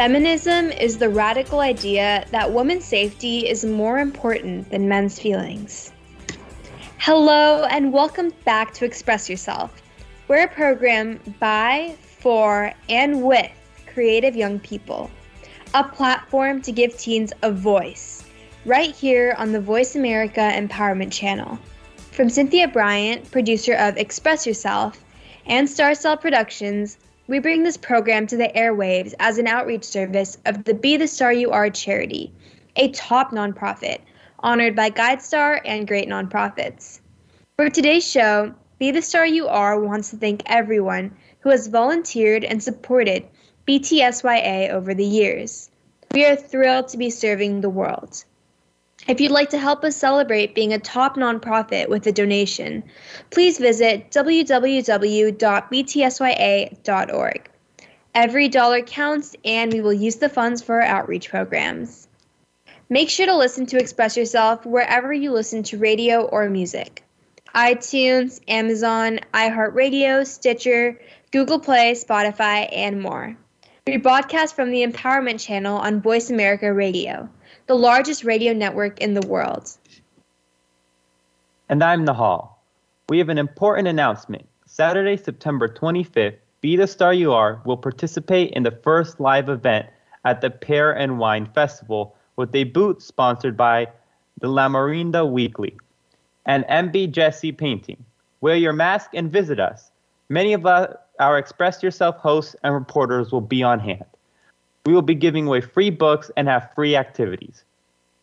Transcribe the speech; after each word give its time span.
Feminism 0.00 0.70
is 0.70 0.96
the 0.96 1.10
radical 1.10 1.60
idea 1.60 2.24
that 2.30 2.50
women's 2.50 2.86
safety 2.86 3.46
is 3.46 3.66
more 3.66 3.98
important 3.98 4.70
than 4.70 4.88
men's 4.88 5.20
feelings. 5.20 5.92
Hello, 6.96 7.64
and 7.64 7.92
welcome 7.92 8.32
back 8.46 8.72
to 8.72 8.86
Express 8.86 9.28
Yourself. 9.28 9.82
We're 10.26 10.44
a 10.44 10.48
program 10.48 11.20
by, 11.38 11.98
for, 12.00 12.72
and 12.88 13.22
with 13.22 13.50
creative 13.92 14.34
young 14.34 14.58
people, 14.60 15.10
a 15.74 15.84
platform 15.84 16.62
to 16.62 16.72
give 16.72 16.96
teens 16.96 17.34
a 17.42 17.52
voice, 17.52 18.24
right 18.64 18.94
here 18.94 19.34
on 19.36 19.52
the 19.52 19.60
Voice 19.60 19.96
America 19.96 20.40
Empowerment 20.40 21.12
Channel. 21.12 21.58
From 22.10 22.30
Cynthia 22.30 22.68
Bryant, 22.68 23.30
producer 23.30 23.74
of 23.74 23.98
Express 23.98 24.46
Yourself, 24.46 24.98
and 25.44 25.68
Star 25.68 25.94
Style 25.94 26.16
Productions, 26.16 26.96
we 27.30 27.38
bring 27.38 27.62
this 27.62 27.76
program 27.76 28.26
to 28.26 28.36
the 28.36 28.50
airwaves 28.56 29.14
as 29.20 29.38
an 29.38 29.46
outreach 29.46 29.84
service 29.84 30.36
of 30.46 30.64
the 30.64 30.74
Be 30.74 30.96
the 30.96 31.06
Star 31.06 31.32
You 31.32 31.52
Are 31.52 31.70
charity, 31.70 32.32
a 32.74 32.90
top 32.90 33.30
nonprofit 33.30 34.00
honored 34.40 34.74
by 34.74 34.90
GuideStar 34.90 35.60
and 35.64 35.86
great 35.86 36.08
nonprofits. 36.08 36.98
For 37.56 37.70
today's 37.70 38.04
show, 38.04 38.52
Be 38.80 38.90
the 38.90 39.00
Star 39.00 39.24
You 39.24 39.46
Are 39.46 39.78
wants 39.78 40.10
to 40.10 40.16
thank 40.16 40.42
everyone 40.46 41.16
who 41.38 41.50
has 41.50 41.68
volunteered 41.68 42.42
and 42.42 42.60
supported 42.60 43.28
BTSYA 43.64 44.70
over 44.70 44.92
the 44.92 45.04
years. 45.04 45.70
We 46.12 46.26
are 46.26 46.34
thrilled 46.34 46.88
to 46.88 46.98
be 46.98 47.10
serving 47.10 47.60
the 47.60 47.70
world. 47.70 48.24
If 49.08 49.20
you'd 49.20 49.32
like 49.32 49.50
to 49.50 49.58
help 49.58 49.82
us 49.82 49.96
celebrate 49.96 50.54
being 50.54 50.72
a 50.72 50.78
top 50.78 51.16
nonprofit 51.16 51.88
with 51.88 52.06
a 52.06 52.12
donation, 52.12 52.84
please 53.30 53.58
visit 53.58 54.10
www.btsya.org. 54.10 55.40
Every 58.14 58.48
dollar 58.48 58.82
counts, 58.82 59.36
and 59.44 59.72
we 59.72 59.80
will 59.80 59.92
use 59.92 60.16
the 60.16 60.28
funds 60.28 60.62
for 60.62 60.82
our 60.82 60.86
outreach 60.86 61.30
programs. 61.30 62.08
Make 62.88 63.08
sure 63.08 63.26
to 63.26 63.36
listen 63.36 63.66
to 63.66 63.78
Express 63.78 64.16
Yourself 64.16 64.66
wherever 64.66 65.12
you 65.12 65.32
listen 65.32 65.62
to 65.64 65.78
radio 65.78 66.22
or 66.22 66.50
music 66.50 67.04
iTunes, 67.54 68.40
Amazon, 68.46 69.20
iHeartRadio, 69.34 70.26
Stitcher, 70.26 71.00
Google 71.32 71.58
Play, 71.58 71.94
Spotify, 71.94 72.68
and 72.70 73.00
more. 73.00 73.36
We 73.86 73.96
broadcast 73.96 74.54
from 74.54 74.70
the 74.70 74.86
Empowerment 74.86 75.40
Channel 75.44 75.78
on 75.78 76.00
Voice 76.00 76.30
America 76.30 76.72
Radio 76.72 77.28
the 77.70 77.76
largest 77.76 78.24
radio 78.24 78.52
network 78.52 79.00
in 79.00 79.14
the 79.14 79.24
world. 79.28 79.70
And 81.68 81.84
I'm 81.84 82.04
Nahal. 82.04 82.56
We 83.08 83.18
have 83.18 83.28
an 83.28 83.38
important 83.38 83.86
announcement. 83.86 84.44
Saturday, 84.66 85.16
September 85.16 85.68
25th, 85.68 86.34
Be 86.62 86.74
the 86.74 86.88
Star 86.88 87.14
You 87.14 87.32
Are 87.32 87.62
will 87.64 87.76
participate 87.76 88.50
in 88.54 88.64
the 88.64 88.72
first 88.72 89.20
live 89.20 89.48
event 89.48 89.86
at 90.24 90.40
the 90.40 90.50
Pear 90.50 90.90
and 90.90 91.20
Wine 91.20 91.46
Festival 91.54 92.16
with 92.34 92.52
a 92.56 92.64
booth 92.64 93.00
sponsored 93.04 93.56
by 93.56 93.86
the 94.40 94.48
Lamorinda 94.48 95.24
Weekly 95.30 95.78
and 96.46 96.64
MB 96.64 97.12
Jesse 97.12 97.52
Painting. 97.52 98.04
Wear 98.40 98.56
your 98.56 98.72
mask 98.72 99.10
and 99.14 99.30
visit 99.30 99.60
us. 99.60 99.92
Many 100.28 100.54
of 100.54 100.66
our 100.66 101.38
Express 101.38 101.84
Yourself 101.84 102.16
hosts 102.16 102.56
and 102.64 102.74
reporters 102.74 103.30
will 103.30 103.40
be 103.40 103.62
on 103.62 103.78
hand. 103.78 104.09
We 104.90 104.94
will 104.94 105.02
be 105.02 105.14
giving 105.14 105.46
away 105.46 105.60
free 105.60 105.90
books 105.90 106.32
and 106.36 106.48
have 106.48 106.72
free 106.74 106.96
activities. 106.96 107.62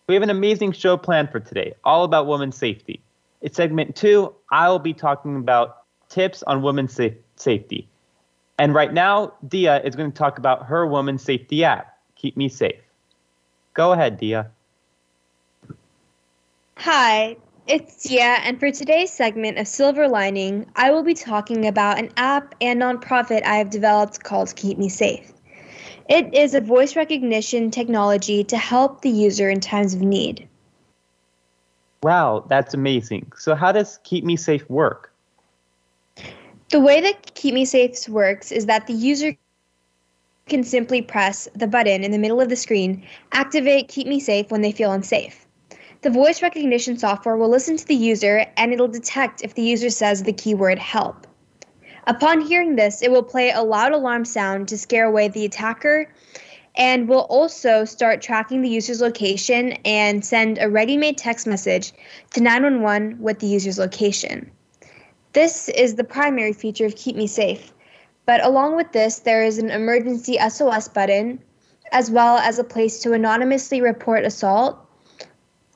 We 0.09 0.15
have 0.15 0.21
an 0.21 0.29
amazing 0.29 0.73
show 0.73 0.97
planned 0.97 1.31
for 1.31 1.39
today, 1.39 1.75
all 1.85 2.03
about 2.03 2.27
women's 2.27 2.57
safety. 2.57 2.99
In 3.41 3.53
segment 3.53 3.95
two, 3.95 4.35
I 4.51 4.67
will 4.67 4.77
be 4.77 4.93
talking 4.93 5.37
about 5.37 5.83
tips 6.09 6.43
on 6.43 6.61
women's 6.61 6.93
sa- 6.93 7.15
safety. 7.37 7.87
And 8.59 8.73
right 8.73 8.91
now, 8.91 9.31
Dia 9.47 9.79
is 9.79 9.95
going 9.95 10.11
to 10.11 10.17
talk 10.17 10.39
about 10.39 10.65
her 10.65 10.85
women's 10.85 11.23
safety 11.23 11.63
app, 11.63 11.97
Keep 12.17 12.35
Me 12.35 12.49
Safe. 12.49 12.83
Go 13.73 13.93
ahead, 13.93 14.17
Dia. 14.17 14.51
Hi, 16.79 17.37
it's 17.65 18.03
Dia, 18.03 18.39
and 18.43 18.59
for 18.59 18.71
today's 18.71 19.13
segment 19.13 19.57
of 19.57 19.69
Silver 19.69 20.09
Lining, 20.09 20.69
I 20.75 20.91
will 20.91 21.03
be 21.03 21.13
talking 21.13 21.65
about 21.65 21.97
an 21.97 22.11
app 22.17 22.55
and 22.59 22.81
nonprofit 22.81 23.45
I 23.45 23.55
have 23.55 23.69
developed 23.69 24.21
called 24.25 24.53
Keep 24.57 24.77
Me 24.77 24.89
Safe. 24.89 25.31
It 26.09 26.33
is 26.33 26.53
a 26.53 26.61
voice 26.61 26.95
recognition 26.95 27.69
technology 27.69 28.43
to 28.45 28.57
help 28.57 29.01
the 29.01 29.09
user 29.09 29.49
in 29.49 29.59
times 29.59 29.93
of 29.93 30.01
need. 30.01 30.47
Wow, 32.01 32.45
that's 32.47 32.73
amazing. 32.73 33.31
So, 33.35 33.55
how 33.55 33.71
does 33.71 33.99
Keep 34.03 34.23
Me 34.23 34.35
Safe 34.35 34.69
work? 34.69 35.11
The 36.69 36.79
way 36.79 37.01
that 37.01 37.33
Keep 37.35 37.53
Me 37.53 37.65
Safe 37.65 38.07
works 38.07 38.51
is 38.51 38.67
that 38.67 38.87
the 38.87 38.93
user 38.93 39.35
can 40.47 40.63
simply 40.63 41.01
press 41.01 41.49
the 41.55 41.67
button 41.67 42.03
in 42.03 42.11
the 42.11 42.17
middle 42.17 42.39
of 42.39 42.47
the 42.47 42.55
screen, 42.55 43.05
activate 43.33 43.89
Keep 43.89 44.07
Me 44.07 44.19
Safe 44.19 44.49
when 44.49 44.61
they 44.61 44.71
feel 44.71 44.93
unsafe. 44.93 45.45
The 46.01 46.09
voice 46.09 46.41
recognition 46.41 46.97
software 46.97 47.35
will 47.35 47.49
listen 47.49 47.75
to 47.75 47.85
the 47.85 47.95
user 47.95 48.45
and 48.55 48.71
it'll 48.71 48.87
detect 48.87 49.41
if 49.43 49.55
the 49.55 49.63
user 49.63 49.89
says 49.89 50.23
the 50.23 50.31
keyword 50.31 50.79
help. 50.79 51.26
Upon 52.07 52.39
hearing 52.39 52.77
this, 52.77 53.01
it 53.01 53.11
will 53.11 53.21
play 53.21 53.51
a 53.51 53.61
loud 53.61 53.91
alarm 53.91 54.23
sound 54.23 54.69
to 54.69 54.77
scare 54.77 55.05
away 55.05 55.27
the 55.27 55.43
attacker 55.43 56.09
and 56.77 57.09
will 57.09 57.27
also 57.29 57.83
start 57.83 58.21
tracking 58.21 58.61
the 58.61 58.69
user's 58.69 59.01
location 59.01 59.73
and 59.83 60.23
send 60.23 60.57
a 60.57 60.69
ready 60.69 60.95
made 60.95 61.17
text 61.17 61.45
message 61.45 61.91
to 62.31 62.41
911 62.41 63.21
with 63.21 63.39
the 63.39 63.47
user's 63.47 63.77
location. 63.77 64.49
This 65.33 65.67
is 65.67 65.95
the 65.95 66.03
primary 66.05 66.53
feature 66.53 66.85
of 66.85 66.95
Keep 66.95 67.17
Me 67.17 67.27
Safe. 67.27 67.73
But 68.25 68.43
along 68.45 68.77
with 68.77 68.93
this, 68.93 69.19
there 69.19 69.43
is 69.43 69.57
an 69.57 69.69
emergency 69.69 70.37
SOS 70.37 70.87
button, 70.87 71.43
as 71.91 72.09
well 72.09 72.37
as 72.37 72.57
a 72.57 72.63
place 72.63 73.01
to 73.01 73.13
anonymously 73.13 73.81
report 73.81 74.23
assault, 74.23 74.77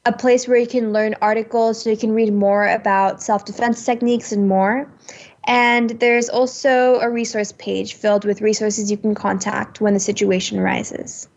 a 0.06 0.14
place 0.14 0.48
where 0.48 0.58
you 0.58 0.68
can 0.68 0.94
learn 0.94 1.16
articles 1.22 1.84
so 1.84 1.90
you 1.90 1.98
can 1.98 2.14
read 2.14 2.34
more 2.34 2.68
about 2.68 3.22
self 3.22 3.46
defense 3.46 3.86
techniques 3.86 4.32
and 4.32 4.48
more, 4.48 4.92
and 5.46 5.90
there's 5.90 6.30
also 6.30 7.00
a 7.00 7.10
resource 7.10 7.52
page 7.52 7.96
filled 7.96 8.26
with 8.26 8.42
resources 8.42 8.92
you 8.92 8.98
can 8.98 9.16
contact 9.16 9.82
when 9.82 9.94
the 9.94 10.00
situation 10.00 10.60
arises. 10.60 11.28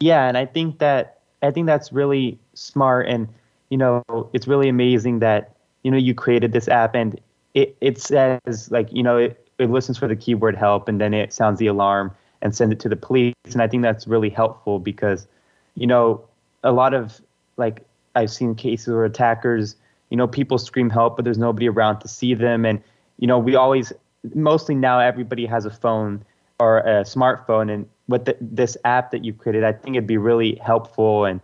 Yeah, 0.00 0.28
and 0.28 0.36
I 0.36 0.44
think 0.46 0.78
that 0.78 1.20
I 1.42 1.50
think 1.50 1.66
that's 1.66 1.92
really 1.92 2.38
smart 2.54 3.06
and 3.06 3.28
you 3.70 3.78
know, 3.78 4.02
it's 4.32 4.46
really 4.46 4.68
amazing 4.68 5.18
that 5.20 5.56
you 5.82 5.90
know 5.90 5.96
you 5.96 6.14
created 6.14 6.52
this 6.52 6.68
app 6.68 6.94
and 6.94 7.18
it 7.54 7.76
it 7.80 7.98
says 7.98 8.70
like, 8.70 8.92
you 8.92 9.02
know, 9.02 9.16
it, 9.16 9.48
it 9.58 9.70
listens 9.70 9.96
for 9.96 10.06
the 10.06 10.16
keyword 10.16 10.56
help 10.56 10.88
and 10.88 11.00
then 11.00 11.14
it 11.14 11.32
sounds 11.32 11.58
the 11.58 11.66
alarm 11.66 12.14
and 12.42 12.54
send 12.54 12.72
it 12.72 12.80
to 12.80 12.88
the 12.88 12.96
police 12.96 13.34
and 13.46 13.62
I 13.62 13.68
think 13.68 13.82
that's 13.82 14.06
really 14.06 14.30
helpful 14.30 14.78
because 14.78 15.26
you 15.74 15.86
know, 15.86 16.22
a 16.62 16.72
lot 16.72 16.92
of 16.92 17.20
like 17.56 17.84
I've 18.14 18.30
seen 18.30 18.54
cases 18.54 18.88
where 18.88 19.04
attackers 19.04 19.76
you 20.10 20.16
know, 20.16 20.26
people 20.26 20.58
scream 20.58 20.90
help, 20.90 21.16
but 21.16 21.24
there's 21.24 21.38
nobody 21.38 21.68
around 21.68 22.00
to 22.00 22.08
see 22.08 22.34
them. 22.34 22.64
And, 22.64 22.82
you 23.18 23.26
know, 23.26 23.38
we 23.38 23.56
always, 23.56 23.92
mostly 24.34 24.74
now, 24.74 25.00
everybody 25.00 25.46
has 25.46 25.64
a 25.64 25.70
phone 25.70 26.24
or 26.58 26.78
a 26.78 27.02
smartphone. 27.02 27.72
And 27.72 27.88
with 28.08 28.24
the, 28.24 28.36
this 28.40 28.76
app 28.84 29.10
that 29.10 29.24
you've 29.24 29.38
created, 29.38 29.64
I 29.64 29.72
think 29.72 29.96
it'd 29.96 30.06
be 30.06 30.18
really 30.18 30.56
helpful 30.56 31.24
and 31.24 31.40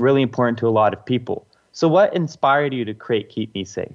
really 0.00 0.22
important 0.22 0.58
to 0.58 0.68
a 0.68 0.70
lot 0.70 0.94
of 0.94 1.04
people. 1.04 1.46
So, 1.72 1.86
what 1.86 2.14
inspired 2.14 2.72
you 2.72 2.84
to 2.84 2.94
create 2.94 3.28
Keep 3.28 3.54
Me 3.54 3.64
Safe? 3.64 3.92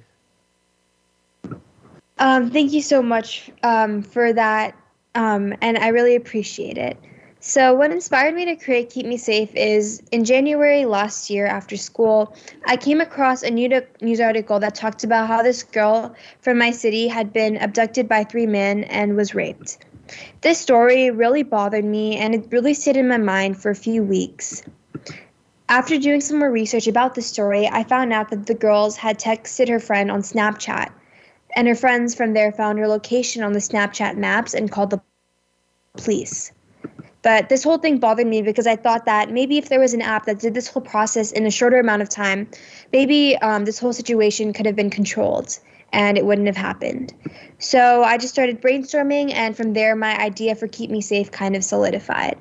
Um, 2.18 2.50
thank 2.50 2.72
you 2.72 2.80
so 2.80 3.02
much 3.02 3.50
um, 3.62 4.02
for 4.02 4.32
that. 4.32 4.76
Um, 5.14 5.54
and 5.60 5.76
I 5.78 5.88
really 5.88 6.14
appreciate 6.14 6.78
it. 6.78 6.96
So, 7.46 7.74
what 7.74 7.90
inspired 7.90 8.34
me 8.34 8.46
to 8.46 8.56
create 8.56 8.88
Keep 8.88 9.04
Me 9.04 9.18
Safe 9.18 9.54
is 9.54 10.00
in 10.10 10.24
January 10.24 10.86
last 10.86 11.28
year 11.28 11.44
after 11.44 11.76
school, 11.76 12.34
I 12.66 12.78
came 12.78 13.02
across 13.02 13.42
a 13.42 13.50
news 13.50 14.18
article 14.18 14.58
that 14.60 14.74
talked 14.74 15.04
about 15.04 15.28
how 15.28 15.42
this 15.42 15.62
girl 15.62 16.14
from 16.40 16.56
my 16.56 16.70
city 16.70 17.06
had 17.06 17.34
been 17.34 17.58
abducted 17.58 18.08
by 18.08 18.24
three 18.24 18.46
men 18.46 18.84
and 18.84 19.14
was 19.14 19.34
raped. 19.34 19.76
This 20.40 20.58
story 20.58 21.10
really 21.10 21.42
bothered 21.42 21.84
me 21.84 22.16
and 22.16 22.34
it 22.34 22.46
really 22.50 22.72
stayed 22.72 22.96
in 22.96 23.08
my 23.08 23.18
mind 23.18 23.60
for 23.60 23.70
a 23.70 23.76
few 23.76 24.02
weeks. 24.02 24.62
After 25.68 25.98
doing 25.98 26.22
some 26.22 26.38
more 26.38 26.50
research 26.50 26.86
about 26.86 27.14
the 27.14 27.20
story, 27.20 27.68
I 27.68 27.84
found 27.84 28.14
out 28.14 28.30
that 28.30 28.46
the 28.46 28.54
girls 28.54 28.96
had 28.96 29.18
texted 29.18 29.68
her 29.68 29.80
friend 29.80 30.10
on 30.10 30.22
Snapchat, 30.22 30.90
and 31.54 31.68
her 31.68 31.74
friends 31.74 32.14
from 32.14 32.32
there 32.32 32.52
found 32.52 32.78
her 32.78 32.88
location 32.88 33.42
on 33.42 33.52
the 33.52 33.58
Snapchat 33.58 34.16
maps 34.16 34.54
and 34.54 34.72
called 34.72 34.88
the 34.88 35.02
police. 35.98 36.50
But 37.24 37.48
this 37.48 37.64
whole 37.64 37.78
thing 37.78 37.98
bothered 37.98 38.26
me 38.26 38.42
because 38.42 38.66
I 38.66 38.76
thought 38.76 39.06
that 39.06 39.30
maybe 39.30 39.56
if 39.56 39.70
there 39.70 39.80
was 39.80 39.94
an 39.94 40.02
app 40.02 40.26
that 40.26 40.38
did 40.38 40.52
this 40.52 40.68
whole 40.68 40.82
process 40.82 41.32
in 41.32 41.46
a 41.46 41.50
shorter 41.50 41.80
amount 41.80 42.02
of 42.02 42.10
time, 42.10 42.46
maybe 42.92 43.34
um, 43.38 43.64
this 43.64 43.78
whole 43.78 43.94
situation 43.94 44.52
could 44.52 44.66
have 44.66 44.76
been 44.76 44.90
controlled 44.90 45.58
and 45.90 46.18
it 46.18 46.26
wouldn't 46.26 46.46
have 46.48 46.56
happened. 46.56 47.14
So 47.58 48.04
I 48.04 48.18
just 48.18 48.34
started 48.34 48.60
brainstorming, 48.60 49.32
and 49.32 49.56
from 49.56 49.72
there, 49.72 49.96
my 49.96 50.18
idea 50.18 50.54
for 50.54 50.68
Keep 50.68 50.90
Me 50.90 51.00
Safe 51.00 51.30
kind 51.30 51.56
of 51.56 51.64
solidified. 51.64 52.36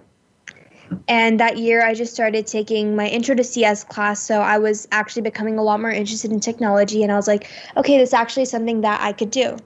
And 1.07 1.39
that 1.39 1.57
year, 1.57 1.85
I 1.85 1.93
just 1.93 2.13
started 2.13 2.45
taking 2.45 2.95
my 2.95 3.07
intro 3.07 3.35
to 3.35 3.43
CS 3.43 3.85
class. 3.85 4.21
So 4.21 4.41
I 4.41 4.57
was 4.57 4.87
actually 4.91 5.21
becoming 5.21 5.57
a 5.57 5.63
lot 5.63 5.79
more 5.79 5.91
interested 5.91 6.31
in 6.31 6.39
technology. 6.39 7.03
And 7.03 7.11
I 7.11 7.15
was 7.15 7.27
like, 7.27 7.49
okay, 7.77 7.97
this 7.97 8.09
is 8.09 8.13
actually 8.13 8.45
something 8.45 8.81
that 8.81 9.01
I 9.01 9.13
could 9.13 9.31
do. 9.31 9.57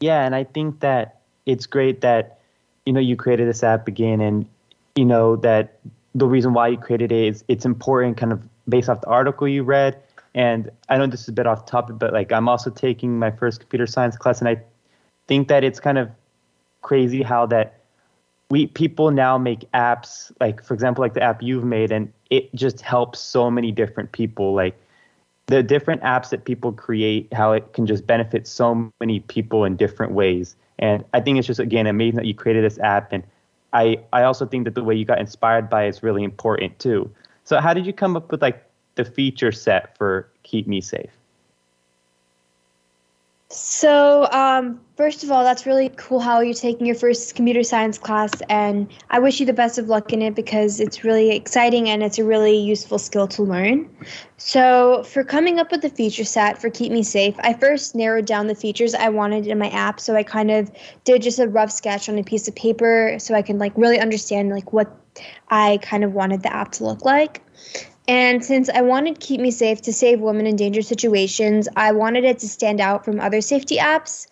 Yeah. 0.00 0.24
And 0.24 0.34
I 0.34 0.44
think 0.44 0.80
that 0.80 1.17
it's 1.48 1.66
great 1.66 2.02
that 2.02 2.38
you 2.86 2.92
know 2.92 3.00
you 3.00 3.16
created 3.16 3.48
this 3.48 3.64
app 3.64 3.88
again, 3.88 4.20
and 4.20 4.46
you 4.94 5.04
know 5.04 5.34
that 5.36 5.80
the 6.14 6.26
reason 6.26 6.52
why 6.52 6.68
you 6.68 6.76
created 6.76 7.10
it 7.10 7.26
is 7.26 7.44
it's 7.48 7.64
important, 7.64 8.16
kind 8.16 8.32
of 8.32 8.40
based 8.68 8.88
off 8.88 9.00
the 9.00 9.08
article 9.08 9.48
you 9.48 9.64
read. 9.64 10.00
And 10.34 10.70
I 10.88 10.98
know 10.98 11.06
this 11.06 11.22
is 11.22 11.28
a 11.28 11.32
bit 11.32 11.46
off 11.46 11.66
topic, 11.66 11.98
but 11.98 12.12
like 12.12 12.30
I'm 12.30 12.48
also 12.48 12.70
taking 12.70 13.18
my 13.18 13.30
first 13.30 13.60
computer 13.60 13.86
science 13.86 14.16
class, 14.16 14.40
and 14.40 14.48
I 14.48 14.60
think 15.26 15.48
that 15.48 15.64
it's 15.64 15.80
kind 15.80 15.98
of 15.98 16.10
crazy 16.82 17.22
how 17.22 17.46
that 17.46 17.80
we 18.50 18.66
people 18.66 19.10
now 19.10 19.36
make 19.36 19.70
apps 19.72 20.30
like 20.40 20.62
for 20.62 20.74
example 20.74 21.02
like 21.02 21.12
the 21.14 21.22
app 21.22 21.42
you've 21.42 21.64
made 21.64 21.92
and 21.92 22.10
it 22.30 22.54
just 22.54 22.80
helps 22.80 23.18
so 23.18 23.50
many 23.50 23.72
different 23.72 24.12
people 24.12 24.54
like 24.54 24.78
the 25.48 25.62
different 25.62 26.02
apps 26.02 26.30
that 26.30 26.44
people 26.44 26.72
create 26.72 27.30
how 27.32 27.52
it 27.52 27.72
can 27.74 27.86
just 27.86 28.06
benefit 28.06 28.46
so 28.46 28.90
many 29.00 29.20
people 29.20 29.64
in 29.64 29.76
different 29.76 30.12
ways 30.12 30.56
and 30.78 31.04
I 31.12 31.20
think 31.20 31.38
it's 31.38 31.46
just 31.46 31.60
again 31.60 31.86
amazing 31.86 32.16
that 32.16 32.26
you 32.26 32.34
created 32.34 32.64
this 32.64 32.78
app. 32.78 33.12
And 33.12 33.24
I 33.72 33.98
I 34.12 34.22
also 34.22 34.46
think 34.46 34.64
that 34.64 34.74
the 34.74 34.84
way 34.84 34.94
you 34.94 35.04
got 35.04 35.18
inspired 35.18 35.68
by 35.68 35.84
it 35.84 35.88
is 35.88 36.02
really 36.02 36.24
important 36.24 36.78
too. 36.78 37.10
So 37.44 37.60
how 37.60 37.74
did 37.74 37.86
you 37.86 37.92
come 37.92 38.16
up 38.16 38.30
with 38.30 38.42
like 38.42 38.64
the 38.94 39.04
feature 39.04 39.52
set 39.52 39.96
for 39.96 40.28
Keep 40.42 40.66
Me 40.66 40.80
Safe? 40.80 41.17
So, 43.50 44.28
um, 44.30 44.78
first 44.98 45.24
of 45.24 45.30
all, 45.30 45.42
that's 45.42 45.64
really 45.64 45.88
cool 45.96 46.20
how 46.20 46.40
you're 46.40 46.52
taking 46.52 46.86
your 46.86 46.94
first 46.94 47.34
computer 47.34 47.62
science 47.62 47.96
class, 47.96 48.30
and 48.50 48.86
I 49.08 49.20
wish 49.20 49.40
you 49.40 49.46
the 49.46 49.54
best 49.54 49.78
of 49.78 49.88
luck 49.88 50.12
in 50.12 50.20
it 50.20 50.34
because 50.34 50.80
it's 50.80 51.02
really 51.02 51.30
exciting 51.30 51.88
and 51.88 52.02
it's 52.02 52.18
a 52.18 52.24
really 52.24 52.58
useful 52.58 52.98
skill 52.98 53.26
to 53.28 53.42
learn. 53.42 53.88
So, 54.36 55.02
for 55.04 55.24
coming 55.24 55.58
up 55.58 55.70
with 55.72 55.80
the 55.80 55.88
feature 55.88 56.24
set 56.24 56.60
for 56.60 56.68
Keep 56.68 56.92
Me 56.92 57.02
Safe, 57.02 57.36
I 57.38 57.54
first 57.54 57.94
narrowed 57.94 58.26
down 58.26 58.48
the 58.48 58.54
features 58.54 58.92
I 58.94 59.08
wanted 59.08 59.46
in 59.46 59.58
my 59.58 59.70
app. 59.70 59.98
So, 59.98 60.14
I 60.14 60.24
kind 60.24 60.50
of 60.50 60.70
did 61.04 61.22
just 61.22 61.38
a 61.38 61.48
rough 61.48 61.70
sketch 61.70 62.10
on 62.10 62.18
a 62.18 62.24
piece 62.24 62.48
of 62.48 62.54
paper 62.54 63.16
so 63.18 63.34
I 63.34 63.40
can 63.40 63.58
like 63.58 63.72
really 63.76 63.98
understand 63.98 64.50
like 64.50 64.74
what 64.74 64.94
I 65.48 65.78
kind 65.80 66.04
of 66.04 66.12
wanted 66.12 66.42
the 66.42 66.52
app 66.52 66.72
to 66.72 66.84
look 66.84 67.02
like. 67.02 67.42
And 68.08 68.42
since 68.42 68.70
I 68.70 68.80
wanted 68.80 69.20
Keep 69.20 69.42
Me 69.42 69.50
Safe 69.50 69.82
to 69.82 69.92
save 69.92 70.20
women 70.20 70.46
in 70.46 70.56
dangerous 70.56 70.88
situations, 70.88 71.68
I 71.76 71.92
wanted 71.92 72.24
it 72.24 72.38
to 72.38 72.48
stand 72.48 72.80
out 72.80 73.04
from 73.04 73.20
other 73.20 73.42
safety 73.42 73.76
apps. 73.76 74.26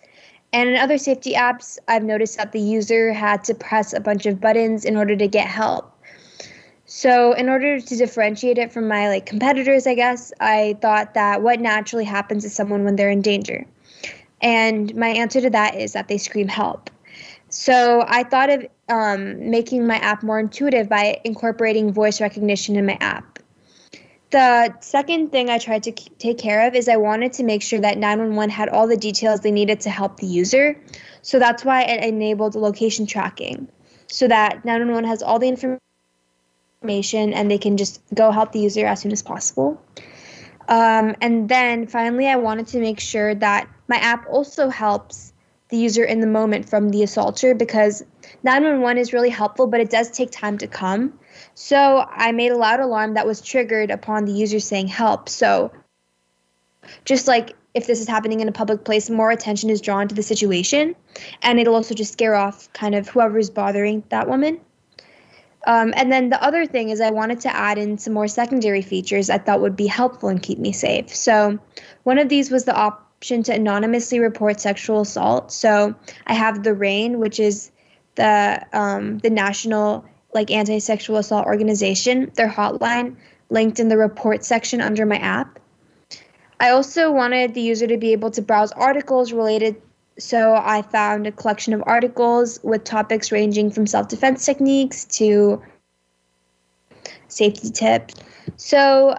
And 0.51 0.67
in 0.67 0.77
other 0.77 0.97
safety 0.97 1.33
apps, 1.33 1.77
I've 1.87 2.03
noticed 2.03 2.37
that 2.37 2.53
the 2.53 2.59
user 2.59 3.13
had 3.13 3.43
to 3.43 3.53
press 3.53 3.93
a 3.93 3.99
bunch 3.99 4.25
of 4.25 4.41
buttons 4.41 4.83
in 4.83 4.97
order 4.97 5.15
to 5.15 5.27
get 5.27 5.45
help. 5.47 5.93
So, 6.85 7.33
in 7.33 7.49
order 7.49 7.79
to 7.79 7.95
differentiate 7.97 8.57
it 8.57 8.71
from 8.71 8.87
my 8.87 9.09
like 9.09 9.27
competitors, 9.27 9.85
I 9.85 9.93
guess, 9.93 10.31
I 10.39 10.77
thought 10.81 11.13
that 11.13 11.43
what 11.43 11.59
naturally 11.59 12.05
happens 12.05 12.43
to 12.43 12.49
someone 12.49 12.83
when 12.83 12.95
they're 12.95 13.11
in 13.11 13.21
danger. 13.21 13.65
And 14.41 14.95
my 14.95 15.09
answer 15.09 15.41
to 15.41 15.49
that 15.51 15.75
is 15.75 15.93
that 15.93 16.07
they 16.07 16.17
scream 16.17 16.47
help. 16.47 16.89
So, 17.49 18.05
I 18.07 18.23
thought 18.23 18.49
of 18.49 18.65
um, 18.89 19.51
making 19.51 19.85
my 19.85 19.97
app 19.97 20.23
more 20.23 20.39
intuitive 20.39 20.89
by 20.89 21.19
incorporating 21.25 21.91
voice 21.91 22.19
recognition 22.21 22.75
in 22.77 22.85
my 22.85 22.97
app. 23.01 23.36
The 24.29 24.75
second 24.81 25.31
thing 25.31 25.49
I 25.49 25.57
tried 25.57 25.83
to 25.83 25.91
take 25.91 26.37
care 26.37 26.67
of 26.67 26.75
is 26.75 26.89
I 26.89 26.97
wanted 26.97 27.33
to 27.33 27.43
make 27.43 27.61
sure 27.61 27.79
that 27.79 27.97
911 27.97 28.49
had 28.49 28.67
all 28.69 28.87
the 28.87 28.97
details 28.97 29.39
they 29.39 29.51
needed 29.51 29.79
to 29.81 29.89
help 29.89 30.17
the 30.17 30.27
user. 30.27 30.79
So 31.21 31.39
that's 31.39 31.63
why 31.63 31.83
it 31.83 32.03
enabled 32.03 32.55
location 32.55 33.05
tracking 33.05 33.69
so 34.07 34.27
that 34.27 34.65
911 34.65 35.09
has 35.09 35.21
all 35.21 35.39
the 35.39 35.47
information 35.47 37.33
and 37.33 37.51
they 37.51 37.57
can 37.57 37.77
just 37.77 38.01
go 38.13 38.31
help 38.31 38.51
the 38.51 38.59
user 38.59 38.85
as 38.85 39.01
soon 39.01 39.11
as 39.11 39.21
possible. 39.21 39.81
Um, 40.67 41.15
and 41.21 41.47
then 41.47 41.87
finally, 41.87 42.27
I 42.27 42.35
wanted 42.35 42.67
to 42.67 42.79
make 42.79 42.99
sure 42.99 43.33
that 43.35 43.69
my 43.87 43.97
app 43.97 44.27
also 44.29 44.69
helps 44.69 45.33
the 45.69 45.77
user 45.77 46.03
in 46.03 46.19
the 46.19 46.27
moment 46.27 46.67
from 46.67 46.89
the 46.89 47.03
assaulter 47.03 47.53
because 47.53 48.03
911 48.43 48.97
is 48.97 49.13
really 49.13 49.29
helpful, 49.29 49.67
but 49.67 49.79
it 49.79 49.89
does 49.89 50.11
take 50.11 50.31
time 50.31 50.57
to 50.57 50.67
come. 50.67 51.17
So 51.53 52.05
I 52.09 52.31
made 52.31 52.51
a 52.51 52.57
loud 52.57 52.79
alarm 52.79 53.15
that 53.15 53.25
was 53.25 53.41
triggered 53.41 53.91
upon 53.91 54.25
the 54.25 54.31
user 54.31 54.59
saying 54.59 54.87
help. 54.87 55.29
So 55.29 55.71
just 57.05 57.27
like 57.27 57.55
if 57.73 57.85
this 57.85 57.99
is 57.99 58.07
happening 58.07 58.39
in 58.39 58.47
a 58.47 58.51
public 58.51 58.83
place, 58.83 59.09
more 59.09 59.29
attention 59.29 59.69
is 59.69 59.81
drawn 59.81 60.07
to 60.07 60.15
the 60.15 60.23
situation. 60.23 60.95
And 61.43 61.59
it'll 61.59 61.75
also 61.75 61.93
just 61.93 62.13
scare 62.13 62.35
off 62.35 62.71
kind 62.73 62.95
of 62.95 63.07
whoever's 63.07 63.49
bothering 63.49 64.03
that 64.09 64.27
woman. 64.27 64.59
Um, 65.67 65.93
and 65.97 66.11
then 66.11 66.29
the 66.29 66.41
other 66.41 66.65
thing 66.65 66.89
is, 66.89 67.01
I 67.01 67.11
wanted 67.11 67.41
to 67.41 67.55
add 67.55 67.77
in 67.77 67.97
some 67.97 68.13
more 68.13 68.27
secondary 68.27 68.81
features 68.81 69.29
I 69.29 69.37
thought 69.37 69.59
would 69.59 69.75
be 69.75 69.85
helpful 69.85 70.29
and 70.29 70.41
keep 70.41 70.59
me 70.59 70.71
safe. 70.71 71.13
So, 71.13 71.59
one 72.03 72.17
of 72.17 72.29
these 72.29 72.49
was 72.49 72.63
the 72.63 72.75
option 72.75 73.43
to 73.43 73.53
anonymously 73.53 74.19
report 74.19 74.61
sexual 74.61 75.01
assault. 75.01 75.51
So, 75.51 75.93
I 76.25 76.33
have 76.33 76.63
the 76.63 76.73
RAINN, 76.73 77.19
which 77.19 77.39
is 77.39 77.71
the 78.15 78.65
um, 78.71 79.19
the 79.19 79.29
National 79.29 80.05
like 80.33 80.51
anti-sexual 80.51 81.17
assault 81.17 81.45
organization, 81.45 82.31
their 82.35 82.49
hotline 82.49 83.15
linked 83.49 83.79
in 83.79 83.87
the 83.87 83.97
report 83.97 84.43
section 84.43 84.81
under 84.81 85.05
my 85.05 85.17
app. 85.17 85.59
I 86.59 86.69
also 86.69 87.11
wanted 87.11 87.53
the 87.53 87.61
user 87.61 87.87
to 87.87 87.97
be 87.97 88.11
able 88.11 88.31
to 88.31 88.41
browse 88.41 88.71
articles 88.73 89.31
related 89.31 89.81
so 90.19 90.55
I 90.55 90.81
found 90.81 91.27
a 91.27 91.31
collection 91.31 91.73
of 91.73 91.83
articles 91.85 92.59
with 92.63 92.83
topics 92.83 93.31
ranging 93.31 93.69
from 93.69 93.85
self-defense 93.85 94.45
techniques 94.45 95.05
to 95.05 95.61
safety 97.27 97.69
tips. 97.69 98.15
So 98.55 99.15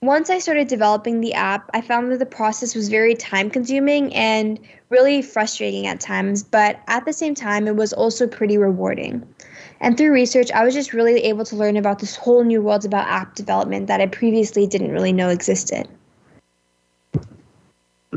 once 0.00 0.30
I 0.30 0.38
started 0.38 0.68
developing 0.68 1.20
the 1.20 1.34
app, 1.34 1.70
I 1.74 1.80
found 1.80 2.10
that 2.12 2.18
the 2.18 2.26
process 2.26 2.74
was 2.74 2.88
very 2.88 3.14
time 3.14 3.50
consuming 3.50 4.14
and 4.14 4.58
really 4.88 5.22
frustrating 5.22 5.86
at 5.86 6.00
times, 6.00 6.42
but 6.42 6.80
at 6.86 7.04
the 7.04 7.12
same 7.12 7.34
time, 7.34 7.68
it 7.68 7.76
was 7.76 7.92
also 7.92 8.26
pretty 8.26 8.56
rewarding. 8.56 9.26
And 9.82 9.98
through 9.98 10.12
research, 10.12 10.50
I 10.52 10.64
was 10.64 10.74
just 10.74 10.92
really 10.92 11.24
able 11.24 11.44
to 11.44 11.56
learn 11.56 11.76
about 11.76 11.98
this 11.98 12.14
whole 12.14 12.44
new 12.44 12.62
world 12.62 12.84
about 12.84 13.08
app 13.08 13.34
development 13.34 13.88
that 13.88 14.00
I 14.00 14.06
previously 14.06 14.64
didn't 14.64 14.92
really 14.92 15.12
know 15.12 15.28
existed. 15.28 15.88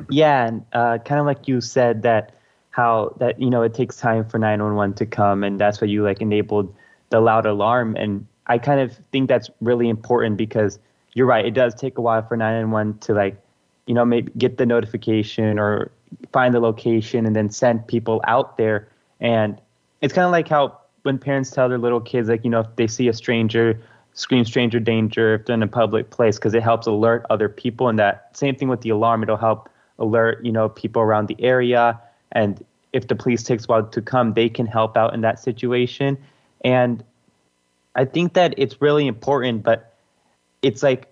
Yeah, 0.09 0.45
and 0.45 0.65
uh, 0.73 0.99
kind 0.99 1.19
of 1.19 1.25
like 1.25 1.47
you 1.47 1.61
said 1.61 2.03
that 2.03 2.35
how 2.69 3.15
that 3.17 3.41
you 3.41 3.49
know 3.49 3.63
it 3.63 3.73
takes 3.73 3.97
time 3.97 4.25
for 4.29 4.37
911 4.37 4.93
to 4.97 5.05
come, 5.07 5.43
and 5.43 5.59
that's 5.59 5.81
why 5.81 5.87
you 5.87 6.03
like 6.03 6.21
enabled 6.21 6.73
the 7.09 7.19
loud 7.19 7.47
alarm. 7.47 7.95
And 7.95 8.27
I 8.45 8.59
kind 8.59 8.79
of 8.79 8.95
think 9.11 9.27
that's 9.27 9.49
really 9.59 9.89
important 9.89 10.37
because 10.37 10.77
you're 11.13 11.25
right, 11.25 11.45
it 11.45 11.55
does 11.55 11.73
take 11.73 11.97
a 11.97 12.01
while 12.01 12.21
for 12.21 12.37
911 12.37 12.99
to 12.99 13.13
like 13.13 13.41
you 13.87 13.95
know 13.95 14.05
maybe 14.05 14.31
get 14.37 14.57
the 14.57 14.67
notification 14.67 15.57
or 15.57 15.89
find 16.31 16.53
the 16.53 16.59
location 16.59 17.25
and 17.25 17.35
then 17.35 17.49
send 17.49 17.87
people 17.87 18.21
out 18.27 18.57
there. 18.57 18.87
And 19.19 19.59
it's 20.01 20.13
kind 20.13 20.25
of 20.25 20.31
like 20.31 20.47
how 20.47 20.77
when 21.05 21.19
parents 21.19 21.51
tell 21.51 21.69
their 21.69 21.77
little 21.77 22.01
kids, 22.01 22.27
like, 22.29 22.43
you 22.43 22.49
know, 22.49 22.61
if 22.61 22.75
they 22.75 22.87
see 22.87 23.07
a 23.07 23.13
stranger, 23.13 23.79
scream 24.13 24.43
stranger 24.43 24.79
danger 24.79 25.35
if 25.35 25.45
they're 25.45 25.53
in 25.53 25.63
a 25.63 25.67
public 25.67 26.09
place, 26.09 26.37
because 26.37 26.53
it 26.53 26.63
helps 26.63 26.87
alert 26.87 27.25
other 27.29 27.47
people. 27.47 27.87
And 27.87 27.99
that 27.99 28.35
same 28.35 28.55
thing 28.55 28.67
with 28.67 28.81
the 28.81 28.89
alarm, 28.89 29.23
it'll 29.23 29.37
help 29.37 29.69
alert, 29.99 30.43
you 30.43 30.51
know, 30.51 30.67
people 30.69 31.01
around 31.01 31.27
the 31.27 31.37
area. 31.39 31.99
And 32.31 32.63
if 32.91 33.07
the 33.07 33.15
police 33.15 33.43
takes 33.43 33.65
a 33.65 33.67
while 33.67 33.83
to 33.83 34.01
come, 34.01 34.33
they 34.33 34.49
can 34.49 34.65
help 34.65 34.97
out 34.97 35.13
in 35.13 35.21
that 35.21 35.39
situation. 35.39 36.17
And 36.63 37.03
I 37.95 38.05
think 38.05 38.33
that 38.33 38.55
it's 38.57 38.81
really 38.81 39.07
important, 39.07 39.63
but 39.63 39.93
it's 40.61 40.81
like, 40.81 41.07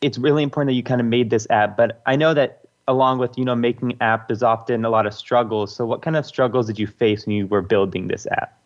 it's 0.00 0.16
really 0.16 0.42
important 0.42 0.68
that 0.68 0.74
you 0.74 0.82
kind 0.82 1.00
of 1.00 1.06
made 1.06 1.30
this 1.30 1.46
app. 1.50 1.76
But 1.76 2.00
I 2.06 2.16
know 2.16 2.32
that 2.32 2.60
along 2.88 3.18
with 3.18 3.38
you 3.38 3.44
know 3.44 3.54
making 3.54 3.96
app 4.00 4.30
is 4.30 4.42
often 4.42 4.84
a 4.84 4.90
lot 4.90 5.06
of 5.06 5.14
struggles. 5.14 5.74
So 5.74 5.86
what 5.86 6.02
kind 6.02 6.16
of 6.16 6.26
struggles 6.26 6.66
did 6.66 6.78
you 6.78 6.86
face 6.86 7.26
when 7.26 7.36
you 7.36 7.46
were 7.46 7.62
building 7.62 8.08
this 8.08 8.26
app? 8.26 8.59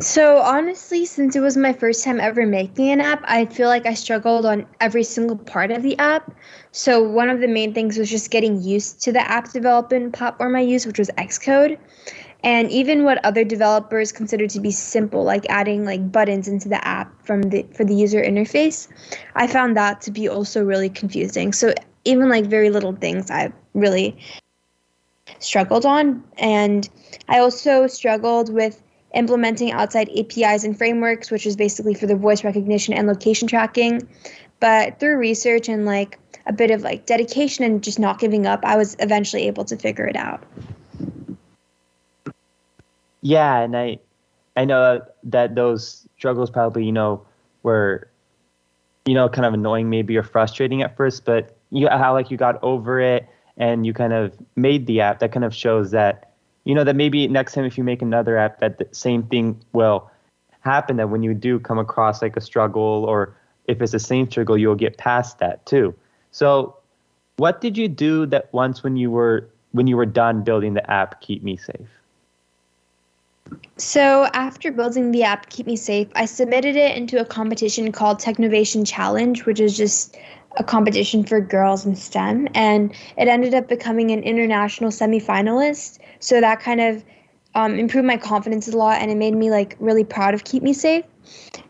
So 0.00 0.38
honestly, 0.38 1.04
since 1.04 1.36
it 1.36 1.40
was 1.40 1.58
my 1.58 1.74
first 1.74 2.04
time 2.04 2.20
ever 2.20 2.46
making 2.46 2.88
an 2.88 3.02
app, 3.02 3.22
I 3.24 3.44
feel 3.44 3.68
like 3.68 3.84
I 3.84 3.92
struggled 3.92 4.46
on 4.46 4.66
every 4.80 5.04
single 5.04 5.36
part 5.36 5.70
of 5.70 5.82
the 5.82 5.98
app. 5.98 6.34
So 6.72 7.02
one 7.02 7.28
of 7.28 7.40
the 7.40 7.48
main 7.48 7.74
things 7.74 7.98
was 7.98 8.08
just 8.08 8.30
getting 8.30 8.62
used 8.62 9.02
to 9.02 9.12
the 9.12 9.20
app 9.20 9.52
development 9.52 10.14
platform 10.14 10.56
I 10.56 10.60
use, 10.60 10.86
which 10.86 10.98
was 10.98 11.10
Xcode. 11.18 11.78
And 12.42 12.70
even 12.70 13.04
what 13.04 13.22
other 13.26 13.44
developers 13.44 14.10
consider 14.10 14.46
to 14.46 14.60
be 14.60 14.70
simple, 14.70 15.22
like 15.22 15.44
adding 15.50 15.84
like 15.84 16.10
buttons 16.10 16.48
into 16.48 16.70
the 16.70 16.82
app 16.82 17.12
from 17.22 17.42
the 17.42 17.66
for 17.74 17.84
the 17.84 17.94
user 17.94 18.22
interface, 18.22 18.88
I 19.34 19.46
found 19.46 19.76
that 19.76 20.00
to 20.02 20.10
be 20.10 20.26
also 20.30 20.64
really 20.64 20.88
confusing. 20.88 21.52
So 21.52 21.74
even 22.06 22.30
like 22.30 22.46
very 22.46 22.70
little 22.70 22.94
things 22.94 23.30
I 23.30 23.52
really 23.74 24.16
struggled 25.40 25.84
on. 25.84 26.24
And 26.38 26.88
I 27.28 27.40
also 27.40 27.86
struggled 27.86 28.50
with 28.50 28.82
implementing 29.14 29.72
outside 29.72 30.08
APIs 30.16 30.64
and 30.64 30.76
frameworks, 30.76 31.30
which 31.30 31.46
is 31.46 31.56
basically 31.56 31.94
for 31.94 32.06
the 32.06 32.16
voice 32.16 32.44
recognition 32.44 32.94
and 32.94 33.06
location 33.06 33.48
tracking. 33.48 34.08
But 34.60 35.00
through 35.00 35.16
research 35.16 35.68
and 35.68 35.86
like 35.86 36.18
a 36.46 36.52
bit 36.52 36.70
of 36.70 36.82
like 36.82 37.06
dedication 37.06 37.64
and 37.64 37.82
just 37.82 37.98
not 37.98 38.18
giving 38.18 38.46
up, 38.46 38.64
I 38.64 38.76
was 38.76 38.96
eventually 38.98 39.46
able 39.46 39.64
to 39.66 39.76
figure 39.76 40.06
it 40.06 40.16
out. 40.16 40.42
Yeah, 43.22 43.60
and 43.60 43.76
I 43.76 43.98
I 44.56 44.64
know 44.64 45.02
that 45.24 45.54
those 45.54 46.06
struggles 46.16 46.50
probably, 46.50 46.84
you 46.84 46.92
know, 46.92 47.24
were 47.62 48.10
you 49.06 49.14
know, 49.14 49.28
kind 49.28 49.46
of 49.46 49.54
annoying 49.54 49.90
maybe 49.90 50.16
or 50.16 50.22
frustrating 50.22 50.82
at 50.82 50.96
first, 50.96 51.24
but 51.24 51.56
you 51.70 51.88
how 51.88 52.12
like 52.12 52.30
you 52.30 52.36
got 52.36 52.62
over 52.62 53.00
it 53.00 53.28
and 53.56 53.86
you 53.86 53.92
kind 53.92 54.12
of 54.12 54.36
made 54.56 54.86
the 54.86 55.00
app 55.00 55.18
that 55.20 55.32
kind 55.32 55.44
of 55.44 55.54
shows 55.54 55.90
that 55.90 56.29
you 56.70 56.76
know 56.76 56.84
that 56.84 56.94
maybe 56.94 57.26
next 57.26 57.54
time 57.54 57.64
if 57.64 57.76
you 57.76 57.82
make 57.82 58.00
another 58.00 58.38
app 58.38 58.60
that 58.60 58.78
the 58.78 58.86
same 58.92 59.24
thing 59.24 59.60
will 59.72 60.08
happen 60.60 60.98
that 60.98 61.10
when 61.10 61.24
you 61.24 61.34
do 61.34 61.58
come 61.58 61.80
across 61.80 62.22
like 62.22 62.36
a 62.36 62.40
struggle 62.40 63.04
or 63.08 63.34
if 63.66 63.82
it's 63.82 63.90
the 63.90 63.98
same 63.98 64.30
struggle 64.30 64.56
you'll 64.56 64.76
get 64.76 64.96
past 64.96 65.40
that 65.40 65.66
too 65.66 65.92
so 66.30 66.76
what 67.38 67.60
did 67.60 67.76
you 67.76 67.88
do 67.88 68.24
that 68.24 68.52
once 68.52 68.84
when 68.84 68.96
you 68.96 69.10
were 69.10 69.48
when 69.72 69.88
you 69.88 69.96
were 69.96 70.06
done 70.06 70.44
building 70.44 70.74
the 70.74 70.88
app 70.88 71.20
keep 71.20 71.42
me 71.42 71.56
safe 71.56 71.90
so 73.76 74.26
after 74.32 74.70
building 74.70 75.10
the 75.10 75.24
app 75.24 75.50
keep 75.50 75.66
me 75.66 75.74
safe 75.74 76.06
i 76.14 76.24
submitted 76.24 76.76
it 76.76 76.96
into 76.96 77.20
a 77.20 77.24
competition 77.24 77.90
called 77.90 78.20
technovation 78.20 78.86
challenge 78.86 79.44
which 79.44 79.58
is 79.58 79.76
just 79.76 80.16
a 80.56 80.64
competition 80.64 81.24
for 81.24 81.40
girls 81.40 81.86
in 81.86 81.94
STEM, 81.94 82.48
and 82.54 82.92
it 83.16 83.28
ended 83.28 83.54
up 83.54 83.68
becoming 83.68 84.10
an 84.10 84.22
international 84.22 84.90
semifinalist. 84.90 85.98
So 86.20 86.40
that 86.40 86.60
kind 86.60 86.80
of 86.80 87.04
um, 87.54 87.78
improved 87.78 88.06
my 88.06 88.16
confidence 88.16 88.68
a 88.68 88.76
lot, 88.76 89.02
and 89.02 89.10
it 89.10 89.16
made 89.16 89.34
me 89.34 89.50
like 89.50 89.76
really 89.80 90.04
proud 90.04 90.34
of 90.34 90.44
Keep 90.44 90.62
Me 90.62 90.72
Safe. 90.72 91.04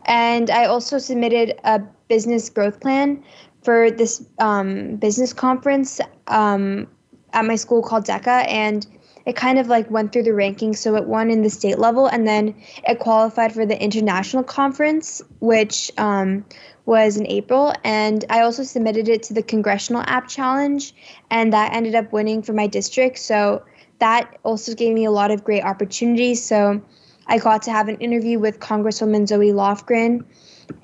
And 0.05 0.51
I 0.51 0.67
also 0.67 0.99
submitted 0.99 1.59
a 1.65 1.81
business 2.09 2.51
growth 2.51 2.81
plan 2.81 3.23
for 3.63 3.91
this 3.91 4.25
um, 4.39 4.97
business 4.97 5.33
conference 5.33 6.01
um, 6.27 6.87
at 7.33 7.45
my 7.45 7.57
school 7.57 7.83
called 7.83 8.05
DECA, 8.05 8.47
and 8.49 8.87
it 9.27 9.37
kind 9.37 9.59
of 9.59 9.69
like 9.69 9.91
went 9.91 10.13
through 10.13 10.25
the 10.25 10.31
rankings. 10.31 10.79
So 10.79 10.97
it 10.97 11.07
won 11.07 11.31
in 11.31 11.43
the 11.43 11.51
state 11.51 11.79
level, 11.79 12.07
and 12.07 12.27
then 12.27 12.55
it 12.87 12.99
qualified 12.99 13.53
for 13.53 13.65
the 13.65 13.81
international 13.81 14.43
conference, 14.43 15.23
which 15.41 15.91
um, 15.99 16.45
was 16.87 17.17
in 17.17 17.27
April, 17.29 17.73
and 17.85 18.25
I 18.31 18.41
also 18.41 18.65
submitted 18.65 19.09
it 19.09 19.23
to 19.25 19.35
the 19.35 19.43
Congressional 19.43 20.03
App 20.07 20.29
Challenge, 20.29 20.95
and 21.31 21.53
that 21.53 21.73
ended 21.73 21.95
up 21.95 22.13
winning 22.13 22.43
for 22.43 22.53
my 22.53 22.67
district. 22.67 23.19
So 23.19 23.63
that 24.01 24.39
also 24.43 24.75
gave 24.75 24.95
me 24.95 25.05
a 25.05 25.11
lot 25.11 25.31
of 25.31 25.45
great 25.45 25.63
opportunities. 25.63 26.45
So 26.45 26.83
I 27.27 27.39
got 27.39 27.63
to 27.63 27.71
have 27.71 27.89
an 27.89 27.97
interview 27.97 28.39
with 28.39 28.59
Congresswoman 28.59 29.29
Zoe 29.29 29.53
Lofgren, 29.53 30.25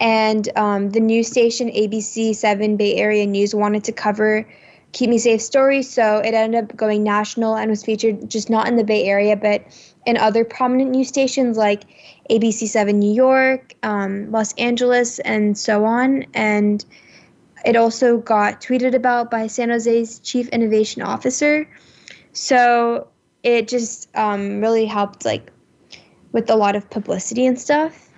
and 0.01 0.49
um, 0.57 0.91
the 0.91 1.01
news 1.01 1.29
station 1.29 1.69
ABC 1.69 2.35
7 2.35 2.77
Bay 2.77 2.95
Area 2.97 3.27
News 3.27 3.55
wanted 3.55 3.85
to 3.85 3.93
cover 3.93 4.47
Keep 4.93 5.11
Me 5.11 5.19
Safe 5.19 5.43
stories, 5.43 5.91
so 5.91 6.19
it 6.19 6.35
ended 6.35 6.65
up 6.65 6.77
going 6.77 7.03
national 7.03 7.57
and 7.57 7.71
was 7.71 7.85
featured 7.85 8.31
just 8.31 8.49
not 8.49 8.69
in 8.69 8.77
the 8.77 8.85
Bay 8.85 9.05
Area, 9.05 9.37
but 9.37 9.63
in 10.07 10.17
other 10.17 10.45
prominent 10.45 10.91
news 10.91 11.09
stations 11.09 11.57
like 11.57 11.83
ABC7 12.31 12.95
New 12.95 13.13
York, 13.13 13.75
um, 13.83 14.31
Los 14.31 14.55
Angeles, 14.55 15.19
and 15.21 15.59
so 15.59 15.85
on. 15.85 16.25
And 16.33 16.85
it 17.65 17.77
also 17.77 18.19
got 18.19 18.61
tweeted 18.61 18.95
about 18.95 19.31
by 19.31 19.49
San 19.49 19.71
Jose's 19.71 20.21
chief 20.21 20.49
innovation 20.49 21.03
officer. 21.03 21.69
So 22.37 23.09
it 23.43 23.67
just 23.67 24.15
um, 24.15 24.61
really 24.61 24.85
helped, 24.85 25.25
like, 25.25 25.51
with 26.33 26.51
a 26.51 26.55
lot 26.55 26.77
of 26.77 26.89
publicity 26.91 27.47
and 27.47 27.59
stuff. 27.59 28.11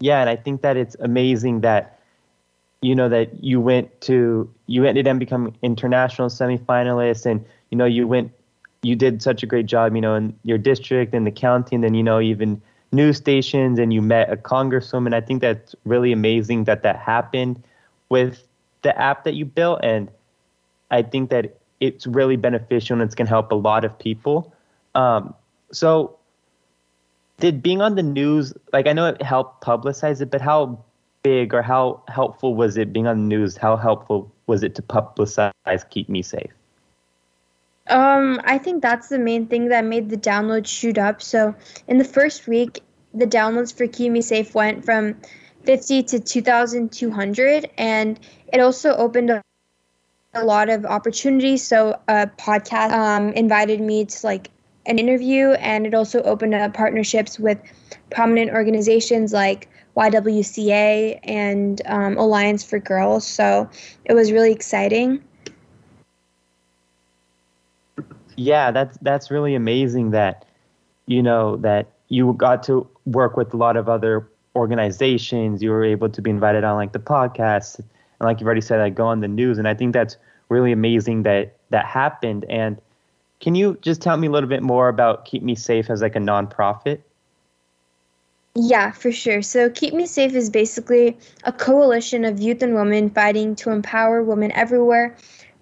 Yeah, 0.00 0.20
and 0.20 0.28
I 0.28 0.36
think 0.36 0.60
that 0.60 0.76
it's 0.76 0.94
amazing 1.00 1.62
that 1.62 1.98
you 2.82 2.94
know 2.94 3.08
that 3.08 3.42
you 3.42 3.60
went 3.60 4.00
to 4.02 4.48
you 4.66 4.84
ended 4.84 5.08
up 5.08 5.18
becoming 5.18 5.56
international 5.62 6.28
semifinalists 6.28 7.26
and 7.26 7.44
you 7.70 7.78
know 7.78 7.84
you 7.84 8.06
went 8.06 8.30
you 8.82 8.94
did 8.94 9.22
such 9.22 9.42
a 9.42 9.46
great 9.46 9.66
job, 9.66 9.94
you 9.94 10.00
know, 10.00 10.14
in 10.14 10.38
your 10.44 10.58
district 10.58 11.14
and 11.14 11.26
the 11.26 11.32
county, 11.32 11.74
and 11.74 11.82
then 11.82 11.94
you 11.94 12.02
know 12.02 12.20
even 12.20 12.60
news 12.92 13.16
stations, 13.16 13.78
and 13.78 13.92
you 13.92 14.02
met 14.02 14.30
a 14.30 14.36
congresswoman. 14.36 15.14
I 15.14 15.20
think 15.20 15.40
that's 15.40 15.74
really 15.84 16.12
amazing 16.12 16.64
that 16.64 16.82
that 16.82 16.96
happened 16.96 17.62
with 18.10 18.47
the 18.82 18.98
app 18.98 19.24
that 19.24 19.34
you 19.34 19.44
built, 19.44 19.80
and 19.82 20.10
I 20.90 21.02
think 21.02 21.30
that 21.30 21.58
it's 21.80 22.06
really 22.06 22.36
beneficial 22.36 22.94
and 22.94 23.02
it's 23.02 23.14
going 23.14 23.26
to 23.26 23.30
help 23.30 23.52
a 23.52 23.54
lot 23.54 23.84
of 23.84 23.98
people. 23.98 24.52
Um, 24.94 25.34
so, 25.70 26.16
did 27.38 27.62
being 27.62 27.80
on 27.80 27.94
the 27.94 28.02
news, 28.02 28.52
like 28.72 28.86
I 28.86 28.92
know 28.92 29.06
it 29.06 29.22
helped 29.22 29.64
publicize 29.64 30.20
it, 30.20 30.30
but 30.30 30.40
how 30.40 30.84
big 31.22 31.54
or 31.54 31.62
how 31.62 32.02
helpful 32.08 32.54
was 32.54 32.76
it 32.76 32.92
being 32.92 33.06
on 33.06 33.16
the 33.16 33.36
news? 33.36 33.56
How 33.56 33.76
helpful 33.76 34.32
was 34.46 34.62
it 34.62 34.74
to 34.76 34.82
publicize 34.82 35.52
Keep 35.90 36.08
Me 36.08 36.22
Safe? 36.22 36.50
Um, 37.88 38.40
I 38.44 38.58
think 38.58 38.82
that's 38.82 39.08
the 39.08 39.18
main 39.18 39.46
thing 39.46 39.68
that 39.68 39.84
made 39.84 40.10
the 40.10 40.16
downloads 40.16 40.66
shoot 40.66 40.98
up. 40.98 41.22
So 41.22 41.54
in 41.86 41.98
the 41.98 42.04
first 42.04 42.46
week, 42.46 42.82
the 43.14 43.26
downloads 43.26 43.74
for 43.74 43.86
Keep 43.86 44.12
Me 44.12 44.20
Safe 44.20 44.54
went 44.54 44.84
from 44.84 45.16
50 45.68 46.02
to 46.04 46.18
2,200, 46.18 47.68
and 47.76 48.18
it 48.54 48.58
also 48.58 48.96
opened 48.96 49.30
up 49.30 49.42
a 50.32 50.42
lot 50.42 50.70
of 50.70 50.86
opportunities. 50.86 51.62
So 51.62 52.00
a 52.08 52.26
podcast 52.26 52.92
um, 52.92 53.32
invited 53.34 53.78
me 53.82 54.06
to 54.06 54.26
like 54.26 54.50
an 54.86 54.98
interview, 54.98 55.50
and 55.50 55.86
it 55.86 55.92
also 55.92 56.22
opened 56.22 56.54
up 56.54 56.72
partnerships 56.72 57.38
with 57.38 57.58
prominent 58.08 58.50
organizations 58.50 59.34
like 59.34 59.68
YWCA 59.94 61.20
and 61.22 61.82
um, 61.84 62.16
Alliance 62.16 62.64
for 62.64 62.78
Girls. 62.78 63.26
So 63.26 63.68
it 64.06 64.14
was 64.14 64.32
really 64.32 64.52
exciting. 64.52 65.22
yeah, 68.36 68.70
that's 68.70 68.96
that's 69.02 69.30
really 69.30 69.54
amazing 69.54 70.12
that 70.12 70.46
you 71.04 71.22
know 71.22 71.56
that 71.56 71.88
you 72.08 72.32
got 72.38 72.62
to 72.62 72.88
work 73.04 73.36
with 73.36 73.52
a 73.52 73.58
lot 73.58 73.76
of 73.76 73.86
other 73.90 74.30
organizations. 74.58 75.62
You 75.62 75.70
were 75.70 75.84
able 75.84 76.08
to 76.10 76.20
be 76.20 76.30
invited 76.30 76.64
on 76.64 76.76
like 76.76 76.92
the 76.92 76.98
podcast, 76.98 77.78
and 77.78 77.86
like 78.20 78.40
you've 78.40 78.46
already 78.46 78.60
said, 78.60 78.80
like 78.80 78.94
go 78.94 79.06
on 79.06 79.20
the 79.20 79.28
news. 79.28 79.58
And 79.58 79.68
I 79.68 79.74
think 79.74 79.94
that's 79.94 80.16
really 80.48 80.72
amazing 80.72 81.22
that 81.22 81.56
that 81.70 81.86
happened. 81.86 82.44
And 82.48 82.80
can 83.40 83.54
you 83.54 83.78
just 83.82 84.02
tell 84.02 84.16
me 84.16 84.26
a 84.26 84.30
little 84.30 84.48
bit 84.48 84.62
more 84.62 84.88
about 84.88 85.24
Keep 85.24 85.42
Me 85.42 85.54
Safe 85.54 85.90
as 85.90 86.02
like 86.02 86.16
a 86.16 86.20
nonprofit? 86.20 87.00
Yeah, 88.54 88.90
for 88.90 89.12
sure. 89.12 89.42
So, 89.42 89.70
Keep 89.70 89.94
Me 89.94 90.06
Safe 90.06 90.34
is 90.34 90.50
basically 90.50 91.16
a 91.44 91.52
coalition 91.52 92.24
of 92.24 92.40
youth 92.40 92.62
and 92.62 92.74
women 92.74 93.10
fighting 93.10 93.54
to 93.56 93.70
empower 93.70 94.22
women 94.24 94.50
everywhere 94.52 95.16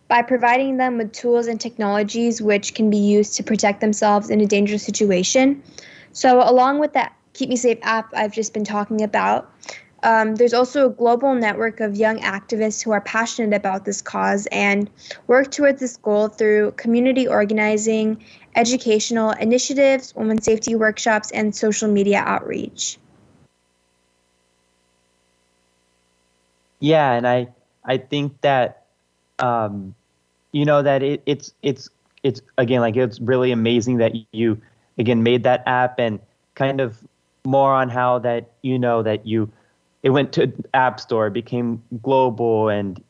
by 0.09 0.23
providing 0.23 0.77
them 0.77 0.99
with 0.99 1.13
tools 1.13 1.47
and 1.47 1.61
technologies 1.61 2.41
which 2.41 2.75
can 2.75 2.89
be 2.91 2.97
used 2.97 3.35
to 3.35 3.43
protect 3.43 3.81
themselves 3.81 4.31
in 4.31 4.41
a 4.41 4.47
dangerous 4.47 4.85
situation. 4.85 5.63
So, 6.13 6.41
along 6.49 6.79
with 6.79 6.95
that 6.95 7.16
Keep 7.37 7.51
Me 7.51 7.57
Safe 7.57 7.79
app 7.83 8.13
I've 8.17 8.33
just 8.33 8.55
been 8.55 8.65
talking 8.65 9.03
about, 9.03 9.53
um, 10.03 10.37
there's 10.37 10.55
also 10.55 10.87
a 10.87 10.91
global 10.91 11.35
network 11.35 11.81
of 11.81 11.97
young 11.97 12.19
activists 12.21 12.83
who 12.83 12.93
are 12.93 13.01
passionate 13.01 13.55
about 13.55 13.85
this 13.85 14.01
cause 14.01 14.47
and 14.53 14.89
work 15.27 15.51
towards 15.51 15.81
this 15.81 15.97
goal 15.97 16.29
through 16.29 16.73
community 16.73 17.27
organizing, 17.27 18.23
educational 18.55 19.33
initiatives, 19.33 20.15
women's 20.15 20.45
safety 20.45 20.75
workshops, 20.75 21.31
and 21.33 21.55
social 21.55 21.91
media 21.91 22.23
outreach. 22.25 22.99
Yeah, 26.81 27.13
and 27.13 27.27
I 27.27 27.49
I 27.85 27.99
think 27.99 28.41
that 28.43 28.85
um, 29.39 29.95
you 30.53 30.65
know 30.65 30.83
that 30.83 31.03
it, 31.03 31.23
it's 31.27 31.53
it's 31.63 31.91
it's 32.23 32.41
again 32.59 32.81
like 32.81 32.97
it's 32.97 33.19
really 33.19 33.51
amazing 33.51 33.97
that 33.97 34.13
you 34.33 34.61
again 34.99 35.23
made 35.23 35.43
that 35.45 35.63
app 35.67 35.99
and 35.99 36.21
kind 36.55 36.81
of 36.81 37.03
more 37.47 37.73
on 37.73 37.89
how 37.89 38.19
that 38.19 38.51
you 38.63 38.79
know 38.79 39.03
that 39.03 39.27
you 39.27 39.51
it 40.03 40.11
went 40.11 40.33
to 40.35 40.53
App 40.75 41.01
Store, 41.01 41.31
became 41.31 41.83
global, 42.03 42.69
and 42.69 43.03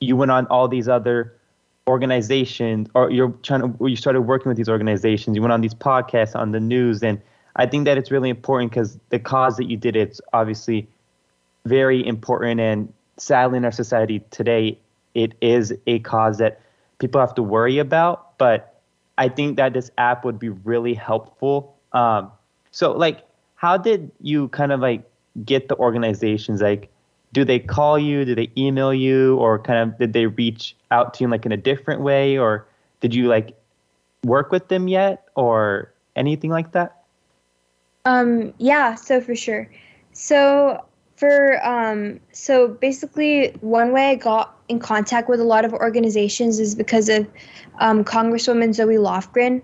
you 0.00 0.16
went 0.16 0.30
on 0.30 0.46
all 0.46 0.68
these 0.68 0.88
other 0.88 1.34
organizations, 1.88 2.88
or 2.94 3.10
you're 3.10 3.30
trying 3.42 3.60
to, 3.60 3.88
you 3.88 3.96
started 3.96 4.22
working 4.22 4.48
with 4.48 4.56
these 4.56 4.68
organizations. 4.68 5.34
You 5.34 5.42
went 5.42 5.52
on 5.52 5.62
these 5.62 5.74
podcasts, 5.74 6.36
on 6.36 6.52
the 6.52 6.60
news, 6.60 7.02
and 7.02 7.20
I 7.56 7.66
think 7.66 7.86
that 7.86 7.98
it's 7.98 8.10
really 8.10 8.30
important 8.30 8.70
because 8.70 8.98
the 9.08 9.18
cause 9.18 9.56
that 9.56 9.70
you 9.70 9.76
did, 9.76 9.96
it's 9.96 10.20
obviously 10.32 10.88
very 11.64 12.06
important, 12.06 12.60
and 12.60 12.92
sadly 13.16 13.56
in 13.56 13.64
our 13.64 13.72
society 13.72 14.22
today, 14.30 14.78
it 15.14 15.34
is 15.40 15.72
a 15.86 15.98
cause 16.00 16.38
that 16.38 16.60
people 16.98 17.20
have 17.20 17.34
to 17.34 17.42
worry 17.42 17.78
about. 17.78 18.38
But 18.38 18.80
I 19.18 19.28
think 19.28 19.56
that 19.56 19.72
this 19.72 19.90
app 19.98 20.24
would 20.24 20.38
be 20.38 20.48
really 20.48 20.94
helpful. 20.94 21.76
Um, 21.92 22.30
so, 22.70 22.92
like, 22.92 23.24
how 23.56 23.76
did 23.76 24.10
you 24.20 24.48
kind 24.48 24.72
of 24.72 24.80
like 24.80 25.02
get 25.44 25.68
the 25.68 25.76
organizations? 25.76 26.60
Like, 26.60 26.90
do 27.32 27.44
they 27.44 27.58
call 27.58 27.98
you? 27.98 28.24
Do 28.24 28.34
they 28.34 28.50
email 28.56 28.94
you? 28.94 29.36
Or 29.38 29.58
kind 29.58 29.78
of 29.90 29.98
did 29.98 30.12
they 30.12 30.26
reach 30.26 30.76
out 30.90 31.14
to 31.14 31.24
you 31.24 31.28
like 31.28 31.46
in 31.46 31.52
a 31.52 31.56
different 31.56 32.00
way? 32.00 32.38
Or 32.38 32.66
did 33.00 33.14
you 33.14 33.26
like 33.28 33.56
work 34.24 34.50
with 34.50 34.68
them 34.68 34.88
yet 34.88 35.28
or 35.34 35.92
anything 36.16 36.50
like 36.50 36.72
that? 36.72 37.02
Um, 38.04 38.52
yeah, 38.58 38.94
so 38.94 39.20
for 39.20 39.34
sure. 39.34 39.70
So 40.12 40.84
for 41.16 41.64
um, 41.66 42.20
so 42.32 42.68
basically, 42.68 43.48
one 43.60 43.92
way 43.92 44.10
I 44.10 44.14
got 44.16 44.56
in 44.68 44.78
contact 44.78 45.28
with 45.28 45.40
a 45.40 45.44
lot 45.44 45.64
of 45.64 45.72
organizations 45.72 46.58
is 46.60 46.74
because 46.74 47.08
of 47.08 47.26
um, 47.78 48.04
Congresswoman 48.04 48.74
Zoe 48.74 48.96
Lofgren. 48.96 49.62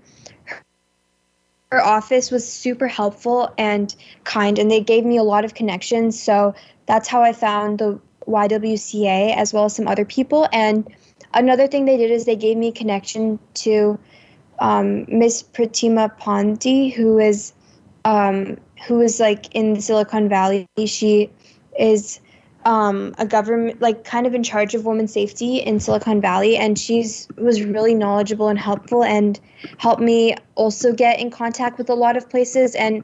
Her 1.73 1.85
office 1.85 2.31
was 2.31 2.47
super 2.51 2.89
helpful 2.89 3.53
and 3.57 3.95
kind, 4.25 4.59
and 4.59 4.71
they 4.71 4.81
gave 4.81 5.05
me 5.05 5.17
a 5.17 5.23
lot 5.23 5.45
of 5.45 5.55
connections. 5.55 6.21
So 6.21 6.55
that's 6.87 7.09
how 7.09 7.23
I 7.23 7.33
found 7.33 7.79
the 7.79 8.01
YWCA 8.27 9.37
as 9.37 9.53
well 9.53 9.67
as 9.67 9.77
some 9.77 9.87
other 9.87 10.05
people. 10.05 10.49
And 10.53 10.93
another 11.35 11.67
thing 11.69 11.85
they 11.85 11.97
did 11.97 12.11
is 12.11 12.25
they 12.25 12.37
gave 12.37 12.57
me 12.57 12.69
a 12.69 12.73
connection 12.73 13.39
to 13.55 13.99
um, 14.59 15.07
Miss 15.09 15.43
Pratima 15.43 16.19
Pande, 16.19 16.93
who 16.93 17.19
is 17.19 17.53
um, 18.05 18.57
who 18.87 19.01
is 19.01 19.21
like 19.21 19.55
in 19.55 19.81
Silicon 19.81 20.29
Valley. 20.29 20.67
She 20.87 21.31
is 21.79 22.21
um, 22.71 23.13
a 23.19 23.27
government 23.27 23.83
like 23.83 24.05
kind 24.05 24.29
of 24.29 24.33
in 24.33 24.45
charge 24.45 24.77
of 24.77 24.85
women's 24.85 25.13
safety 25.13 25.57
in 25.57 25.81
Silicon 25.81 26.21
Valley, 26.21 26.57
and 26.57 26.79
she's 26.79 27.27
was 27.37 27.65
really 27.65 27.95
knowledgeable 27.95 28.47
and 28.47 28.61
helpful, 28.61 29.03
and 29.03 29.41
helped 29.79 30.01
me 30.01 30.37
also 30.55 30.93
get 30.93 31.19
in 31.19 31.33
contact 31.33 31.79
with 31.79 31.91
a 31.91 31.95
lot 31.95 32.17
of 32.17 32.31
places. 32.31 32.77
And 32.77 33.03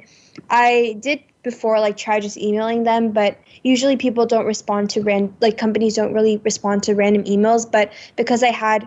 I 0.51 0.97
did 1.01 1.21
before 1.43 1.81
like 1.81 1.97
try 1.97 2.21
just 2.21 2.37
emailing 2.37 2.85
them, 2.85 3.11
but 3.11 3.41
usually 3.65 3.97
people 3.97 4.25
don't 4.25 4.47
respond 4.47 4.89
to 4.91 5.03
random 5.03 5.37
like 5.41 5.59
companies 5.59 5.97
don't 5.97 6.15
really 6.15 6.37
respond 6.45 6.85
to 6.85 6.95
random 6.95 7.25
emails. 7.25 7.69
But 7.69 7.93
because 8.15 8.45
I 8.45 8.53
had 8.53 8.87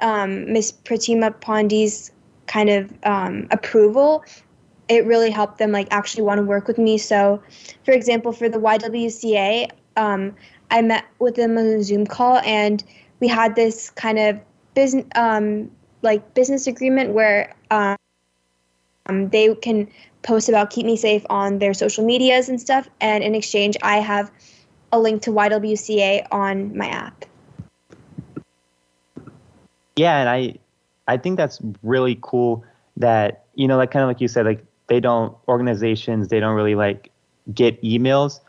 um, 0.00 0.52
Miss 0.52 0.72
Pratima 0.72 1.40
Pande's 1.40 2.10
kind 2.48 2.70
of 2.70 2.92
um, 3.04 3.46
approval, 3.52 4.24
it 4.88 5.06
really 5.06 5.30
helped 5.30 5.58
them 5.58 5.70
like 5.70 5.86
actually 5.92 6.24
want 6.24 6.38
to 6.38 6.42
work 6.42 6.66
with 6.66 6.78
me. 6.78 6.98
So, 6.98 7.40
for 7.84 7.92
example, 7.92 8.32
for 8.32 8.48
the 8.48 8.58
YWCA, 8.58 9.70
um, 9.96 10.34
I 10.70 10.82
met 10.82 11.04
with 11.18 11.34
them 11.34 11.58
on 11.58 11.64
a 11.64 11.82
Zoom 11.82 12.06
call, 12.06 12.38
and 12.44 12.82
we 13.20 13.28
had 13.28 13.54
this 13.54 13.90
kind 13.90 14.18
of 14.18 14.40
business, 14.74 15.06
um, 15.14 15.70
like 16.02 16.34
business 16.34 16.66
agreement 16.66 17.12
where 17.12 17.54
um, 17.70 17.96
they 19.06 19.54
can 19.56 19.88
post 20.22 20.48
about 20.48 20.70
Keep 20.70 20.86
Me 20.86 20.96
Safe 20.96 21.24
on 21.30 21.58
their 21.58 21.74
social 21.74 22.04
medias 22.04 22.48
and 22.48 22.60
stuff, 22.60 22.88
and 23.00 23.22
in 23.22 23.34
exchange, 23.34 23.76
I 23.82 23.98
have 23.98 24.30
a 24.92 24.98
link 24.98 25.22
to 25.22 25.30
YWCA 25.30 26.26
on 26.30 26.76
my 26.76 26.88
app. 26.88 27.24
Yeah, 29.96 30.18
and 30.18 30.28
I, 30.28 30.54
I 31.06 31.16
think 31.16 31.36
that's 31.36 31.60
really 31.82 32.18
cool 32.20 32.64
that 32.96 33.42
you 33.54 33.68
know, 33.68 33.76
like 33.76 33.90
kind 33.90 34.02
of 34.02 34.08
like 34.08 34.20
you 34.20 34.28
said, 34.28 34.46
like 34.46 34.64
they 34.86 35.00
don't 35.00 35.36
organizations, 35.48 36.28
they 36.28 36.40
don't 36.40 36.54
really 36.54 36.74
like 36.74 37.10
get 37.52 37.80
emails 37.82 38.40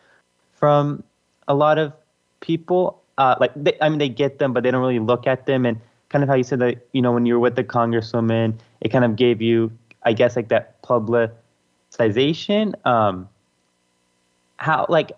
from 0.53 1.03
a 1.47 1.55
lot 1.55 1.77
of 1.77 1.93
people. 2.39 3.01
Uh, 3.17 3.35
like 3.39 3.51
they, 3.55 3.77
I 3.81 3.89
mean, 3.89 3.99
they 3.99 4.09
get 4.09 4.39
them, 4.39 4.53
but 4.53 4.63
they 4.63 4.71
don't 4.71 4.81
really 4.81 4.99
look 4.99 5.27
at 5.27 5.45
them. 5.45 5.65
And 5.65 5.79
kind 6.09 6.23
of 6.23 6.29
how 6.29 6.35
you 6.35 6.43
said 6.43 6.59
that, 6.59 6.87
you 6.93 7.01
know, 7.01 7.11
when 7.11 7.25
you 7.25 7.35
were 7.35 7.39
with 7.39 7.55
the 7.55 7.63
congresswoman, 7.63 8.55
it 8.81 8.89
kind 8.89 9.05
of 9.05 9.15
gave 9.15 9.41
you, 9.41 9.71
I 10.03 10.13
guess, 10.13 10.35
like 10.35 10.49
that 10.49 10.81
publicization. 10.81 12.73
Um, 12.85 13.29
how 14.57 14.85
like 14.89 15.11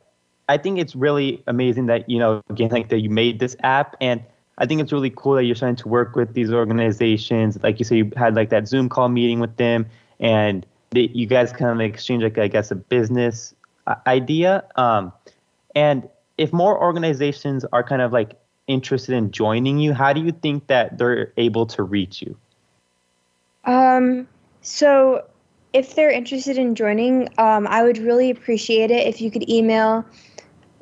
I 0.49 0.57
think 0.57 0.79
it's 0.79 0.95
really 0.95 1.43
amazing 1.47 1.85
that 1.85 2.09
you 2.09 2.19
know 2.19 2.41
again 2.49 2.69
like 2.69 2.89
that 2.89 2.99
you 2.99 3.09
made 3.09 3.39
this 3.39 3.55
app 3.63 3.95
and 4.01 4.23
I 4.57 4.65
think 4.65 4.81
it's 4.81 4.91
really 4.91 5.09
cool 5.09 5.35
that 5.35 5.43
you're 5.43 5.55
starting 5.55 5.75
to 5.77 5.87
work 5.87 6.15
with 6.15 6.33
these 6.33 6.51
organizations. 6.51 7.61
Like 7.61 7.79
you 7.79 7.85
said, 7.85 7.97
you 7.97 8.11
had 8.15 8.35
like 8.35 8.49
that 8.49 8.67
Zoom 8.67 8.87
call 8.87 9.09
meeting 9.09 9.39
with 9.39 9.57
them, 9.57 9.85
and 10.19 10.65
you 10.93 11.25
guys 11.25 11.51
kind 11.51 11.71
of 11.71 11.81
exchange 11.81 12.23
like 12.23 12.37
I 12.37 12.47
guess 12.47 12.71
a 12.71 12.75
business 12.75 13.53
uh, 13.87 13.95
idea. 14.07 14.63
Um, 14.77 15.11
and 15.75 16.07
if 16.37 16.51
more 16.53 16.81
organizations 16.81 17.65
are 17.71 17.83
kind 17.83 18.01
of 18.01 18.11
like 18.11 18.37
interested 18.67 19.15
in 19.15 19.31
joining 19.31 19.79
you, 19.79 19.93
how 19.93 20.13
do 20.13 20.21
you 20.21 20.31
think 20.31 20.67
that 20.67 20.97
they're 20.97 21.31
able 21.37 21.65
to 21.67 21.83
reach 21.83 22.21
you? 22.21 22.37
Um, 23.65 24.27
so 24.61 25.25
if 25.73 25.95
they're 25.95 26.11
interested 26.11 26.57
in 26.57 26.75
joining, 26.75 27.29
um, 27.37 27.67
I 27.67 27.83
would 27.83 27.97
really 27.97 28.29
appreciate 28.29 28.91
it 28.91 29.07
if 29.07 29.21
you 29.21 29.31
could 29.31 29.49
email 29.49 30.05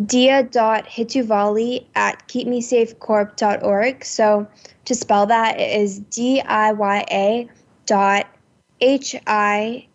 diya.hituvalli 0.04 1.86
at 1.96 2.28
keepmesafecorp.org. 2.28 4.06
So 4.06 4.48
to 4.86 4.96
spell 4.96 5.26
that, 5.28 5.60
it 5.60 5.80
is 5.80 6.00
D-I-Y-A 6.00 7.50
dot 7.86 8.28
H-I-T-U-V-A-L-L-I 8.82 9.88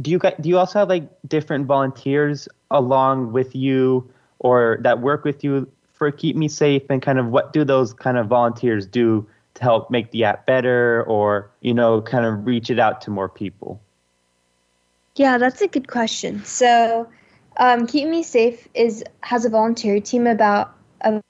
do 0.02 0.12
you 0.12 0.20
do 0.20 0.50
you 0.50 0.58
also 0.58 0.80
have 0.80 0.90
like 0.90 1.10
different 1.28 1.66
volunteers 1.66 2.48
along 2.72 3.32
with 3.32 3.56
you 3.56 4.10
or 4.40 4.78
that 4.82 5.02
work 5.02 5.24
with 5.24 5.44
you 5.44 5.70
for 5.94 6.12
Keep 6.12 6.36
Me 6.36 6.48
Safe? 6.48 6.84
And 6.90 7.02
kind 7.02 7.20
of, 7.20 7.28
what 7.28 7.54
do 7.54 7.64
those 7.64 7.94
kind 7.94 8.18
of 8.18 8.28
volunteers 8.28 8.86
do 8.86 9.26
to 9.60 9.64
help 9.64 9.92
make 9.92 10.12
the 10.12 10.24
app 10.24 10.46
better, 10.46 11.04
or 11.04 11.52
you 11.62 11.74
know, 11.74 12.02
kind 12.02 12.26
of 12.26 12.46
reach 12.46 12.70
it 12.70 12.80
out 12.80 13.02
to 13.02 13.12
more 13.12 13.30
people? 13.30 13.80
Yeah, 15.16 15.38
that's 15.38 15.62
a 15.62 15.68
good 15.68 15.88
question. 15.88 16.44
So, 16.46 17.08
um, 17.58 17.86
Keep 17.86 18.08
Me 18.08 18.24
Safe 18.24 18.68
is 18.74 19.04
has 19.22 19.46
a 19.46 19.50
volunteer 19.50 20.00
team 20.00 20.28
about 20.28 20.74
of 21.02 21.22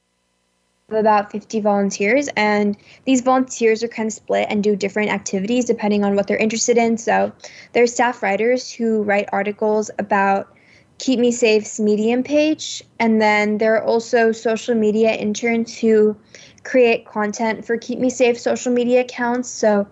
about 0.90 1.32
50 1.32 1.60
volunteers 1.62 2.30
and 2.36 2.76
these 3.06 3.22
volunteers 3.22 3.84
are 3.84 3.88
kind 3.88 4.08
of 4.08 4.14
split 4.14 4.48
and 4.50 4.64
do 4.64 4.76
different 4.76 5.12
activities 5.12 5.66
depending 5.66 6.04
on 6.04 6.16
what 6.16 6.26
they're 6.26 6.38
interested 6.38 6.80
in 6.80 6.98
so 6.98 7.32
there's 7.74 7.94
staff 7.94 8.24
writers 8.24 8.72
who 8.72 9.04
write 9.04 9.30
articles 9.32 9.92
about 10.00 10.52
keep 10.98 11.20
me 11.20 11.32
safe's 11.32 11.80
medium 11.80 12.24
page 12.24 12.84
and 13.00 13.22
then 13.22 13.60
there 13.60 13.76
are 13.76 13.84
also 13.84 14.32
social 14.32 14.74
media 14.74 15.12
interns 15.12 15.78
who 15.78 16.18
create 16.64 17.06
content 17.06 17.66
for 17.66 17.78
keep 17.78 18.00
me 18.00 18.10
safe 18.10 18.40
social 18.40 18.72
media 18.72 19.02
accounts 19.02 19.50
so 19.50 19.88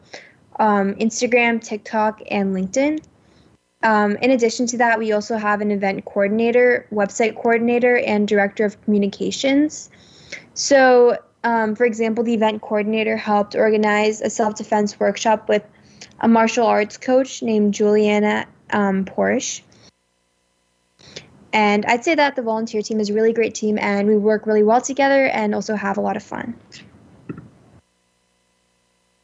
um, 0.59 0.93
instagram 0.95 1.63
tiktok 1.63 2.21
and 2.29 2.55
linkedin 2.55 2.99
um, 3.83 4.15
in 4.17 4.31
addition 4.31 4.65
to 4.67 4.77
that, 4.77 4.97
we 4.97 5.11
also 5.11 5.37
have 5.37 5.61
an 5.61 5.71
event 5.71 6.05
coordinator, 6.05 6.87
website 6.91 7.35
coordinator, 7.35 7.97
and 7.97 8.27
director 8.27 8.65
of 8.65 8.81
communications. 8.83 9.89
So, 10.55 11.17
um, 11.43 11.75
for 11.75 11.85
example, 11.85 12.23
the 12.23 12.33
event 12.33 12.61
coordinator 12.61 13.15
helped 13.15 13.55
organize 13.55 14.21
a 14.21 14.29
self 14.29 14.55
defense 14.55 14.99
workshop 14.99 15.47
with 15.47 15.63
a 16.19 16.27
martial 16.27 16.65
arts 16.65 16.97
coach 16.97 17.43
named 17.43 17.73
Juliana 17.73 18.47
um, 18.71 19.05
Porsche. 19.05 19.61
And 21.53 21.85
I'd 21.85 22.03
say 22.03 22.15
that 22.15 22.35
the 22.35 22.41
volunteer 22.41 22.81
team 22.81 22.99
is 22.99 23.09
a 23.09 23.13
really 23.13 23.33
great 23.33 23.55
team 23.55 23.77
and 23.79 24.07
we 24.07 24.17
work 24.17 24.45
really 24.45 24.63
well 24.63 24.81
together 24.81 25.27
and 25.27 25.55
also 25.55 25.75
have 25.75 25.97
a 25.97 26.01
lot 26.01 26.17
of 26.17 26.23
fun. 26.23 26.55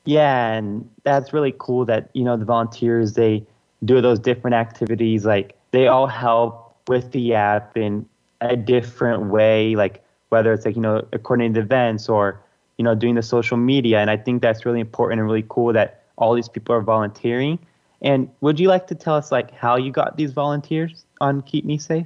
Yeah, 0.05 0.53
and 0.53 0.89
that's 1.03 1.33
really 1.33 1.53
cool 1.57 1.85
that, 1.85 2.09
you 2.13 2.23
know, 2.23 2.35
the 2.35 2.45
volunteers, 2.45 3.13
they 3.13 3.45
do 3.85 4.01
those 4.01 4.19
different 4.19 4.55
activities. 4.55 5.25
Like 5.25 5.55
they 5.71 5.87
all 5.87 6.07
help 6.07 6.75
with 6.87 7.11
the 7.11 7.33
app 7.35 7.77
in 7.77 8.05
a 8.41 8.55
different 8.55 9.25
way, 9.25 9.75
like 9.75 10.03
whether 10.29 10.51
it's 10.51 10.65
like, 10.65 10.75
you 10.75 10.81
know, 10.81 11.01
coordinating 11.23 11.61
events 11.61 12.09
or, 12.09 12.41
you 12.77 12.83
know, 12.83 12.95
doing 12.95 13.15
the 13.15 13.21
social 13.21 13.57
media. 13.57 13.99
And 13.99 14.09
I 14.09 14.17
think 14.17 14.41
that's 14.41 14.65
really 14.65 14.81
important 14.81 15.19
and 15.19 15.27
really 15.27 15.45
cool 15.47 15.71
that 15.73 16.03
all 16.17 16.33
these 16.33 16.49
people 16.49 16.75
are 16.75 16.81
volunteering. 16.81 17.59
And 18.01 18.29
would 18.41 18.59
you 18.59 18.67
like 18.67 18.87
to 18.87 18.95
tell 18.95 19.15
us 19.15 19.31
like 19.31 19.51
how 19.51 19.77
you 19.77 19.91
got 19.91 20.17
these 20.17 20.33
volunteers 20.33 21.05
on 21.23 21.41
Keep 21.41 21.65
Me 21.65 21.77
Safe? 21.77 22.05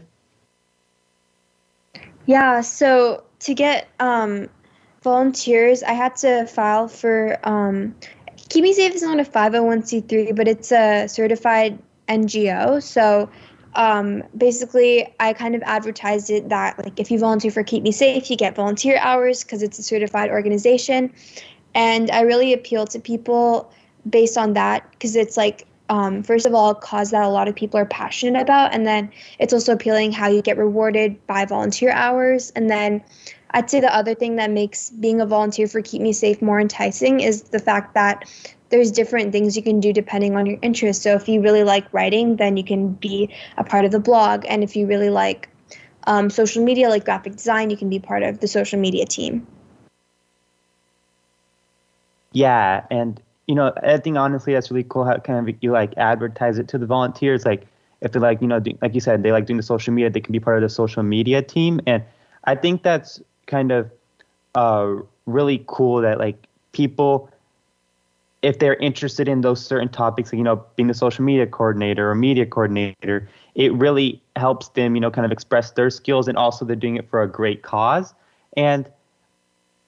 Yeah, 2.28 2.62
so 2.62 3.24
to 3.40 3.54
get 3.54 3.88
um, 4.00 4.50
volunteers, 5.02 5.82
I 5.84 5.94
had 5.94 6.16
to 6.18 6.46
file 6.46 6.88
for 6.88 7.40
um, 7.44 7.96
Keep 8.50 8.64
Me 8.64 8.74
Safe 8.74 8.94
is 8.94 9.02
not 9.02 9.20
a 9.20 9.24
501c3, 9.24 10.36
but 10.36 10.48
it's 10.48 10.72
a 10.72 11.08
certified 11.08 11.80
NGO. 12.08 12.82
So 12.82 13.30
um, 13.76 14.24
basically, 14.38 15.14
I 15.20 15.34
kind 15.34 15.56
of 15.56 15.62
advertised 15.64 16.30
it 16.30 16.50
that 16.50 16.78
like 16.84 17.00
if 17.00 17.10
you 17.12 17.20
volunteer 17.20 17.52
for 17.52 17.64
Keep 17.64 17.84
Me 17.84 17.92
Safe, 17.92 18.30
you 18.30 18.38
get 18.38 18.56
volunteer 18.56 18.98
hours 18.98 19.44
because 19.44 19.64
it's 19.64 19.80
a 19.80 19.84
certified 19.84 20.30
organization. 20.30 21.12
And 21.74 22.10
I 22.12 22.22
really 22.22 22.54
appeal 22.54 22.86
to 22.88 23.00
people 23.00 23.72
based 24.10 24.38
on 24.38 24.54
that 24.54 24.90
because 24.92 25.16
it's 25.16 25.38
like 25.38 25.66
um, 25.90 26.24
first 26.24 26.46
of 26.46 26.54
all, 26.54 26.72
a 26.72 26.76
cause 26.76 27.12
that 27.12 27.24
a 27.24 27.30
lot 27.30 27.48
of 27.48 27.56
people 27.56 27.80
are 27.80 27.86
passionate 27.86 28.42
about. 28.42 28.74
And 28.74 28.86
then 28.86 29.12
it's 29.40 29.54
also 29.54 29.74
appealing 29.74 30.12
how 30.12 30.28
you 30.28 30.42
get 30.42 30.58
rewarded 30.58 31.26
by 31.28 31.46
volunteer 31.46 31.92
hours. 31.92 32.52
And 32.52 32.70
then 32.70 33.04
I'd 33.52 33.70
say 33.70 33.80
the 33.80 33.94
other 33.94 34.14
thing 34.14 34.36
that 34.36 34.52
makes 34.52 34.90
being 34.90 35.22
a 35.22 35.26
volunteer 35.26 35.68
for 35.68 35.82
Keep 35.82 36.02
Me 36.02 36.14
Safe 36.14 36.42
more 36.42 36.60
enticing 36.60 37.22
is 37.22 37.44
the 37.44 37.60
fact 37.60 37.94
that 37.94 38.30
there's 38.70 38.92
different 38.92 39.32
things 39.32 39.56
you 39.56 39.64
can 39.64 39.80
do 39.80 39.94
depending 39.94 40.36
on 40.36 40.46
your 40.46 40.60
interest. 40.62 41.04
So 41.04 41.14
if 41.14 41.30
you 41.30 41.42
really 41.42 41.64
like 41.64 41.92
writing, 41.94 42.36
then 42.36 42.58
you 42.58 42.64
can 42.64 42.94
be 42.94 43.34
a 43.58 43.64
part 43.64 43.86
of 43.86 43.92
the 43.92 44.00
blog. 44.00 44.46
And 44.48 44.64
if 44.64 44.76
you 44.76 44.88
really 44.88 45.10
like 45.10 45.48
um, 46.06 46.30
social 46.30 46.64
media, 46.64 46.90
like 46.90 47.06
graphic 47.06 47.34
design, 47.34 47.70
you 47.70 47.78
can 47.78 47.90
be 47.90 48.00
part 48.00 48.24
of 48.24 48.40
the 48.40 48.48
social 48.48 48.80
media 48.80 49.06
team. 49.06 49.48
Yeah, 52.34 52.86
and 52.92 53.22
you 53.48 53.56
know, 53.56 53.74
I 53.82 53.98
think 53.98 54.18
honestly 54.18 54.54
that's 54.54 54.70
really 54.70 54.84
cool 54.84 55.06
how 55.06 55.18
kind 55.18 55.48
of 55.48 55.56
you 55.62 55.72
like 55.72 55.98
advertise 55.98 56.60
it 56.60 56.68
to 56.70 56.78
the 56.78 56.86
volunteers. 56.86 57.46
Like 57.46 57.66
if 58.02 58.12
they 58.12 58.20
like, 58.20 58.42
you 58.42 58.48
know, 58.48 58.60
do, 58.60 58.78
like 58.82 58.94
you 58.94 59.00
said, 59.00 59.24
they 59.24 59.32
like 59.32 59.46
doing 59.46 59.58
the 59.58 59.64
social 59.64 59.94
media, 59.94 60.10
they 60.10 60.20
can 60.20 60.34
be 60.34 60.40
part 60.40 60.58
of 60.58 60.62
the 60.62 60.70
social 60.70 61.02
media 61.02 61.42
team. 61.42 61.80
And 61.88 62.04
I 62.44 62.56
think 62.56 62.84
that's 62.84 63.22
kind 63.46 63.72
of 63.72 63.90
uh, 64.54 64.96
really 65.26 65.64
cool 65.66 66.02
that 66.02 66.20
like 66.20 66.46
people, 66.74 67.30
if 68.42 68.60
they're 68.60 68.76
interested 68.76 69.28
in 69.28 69.42
those 69.42 69.66
certain 69.66 69.90
topics, 69.90 70.32
like, 70.32 70.38
you 70.38 70.44
know, 70.44 70.64
being 70.76 70.88
the 70.88 70.94
social 70.94 71.24
media 71.24 71.48
coordinator 71.48 72.12
or 72.12 72.16
media 72.16 72.46
coordinator, 72.46 73.28
it 73.56 73.74
really 73.74 74.22
helps 74.36 74.68
them, 74.70 74.94
you 74.94 75.02
know, 75.02 75.10
kind 75.10 75.26
of 75.26 75.32
express 75.32 75.72
their 75.72 75.90
skills 75.90 76.28
and 76.28 76.38
also 76.38 76.66
they're 76.66 76.76
doing 76.76 76.98
it 76.98 77.10
for 77.10 77.24
a 77.24 77.28
great 77.28 77.64
cause. 77.64 78.14
And 78.58 78.90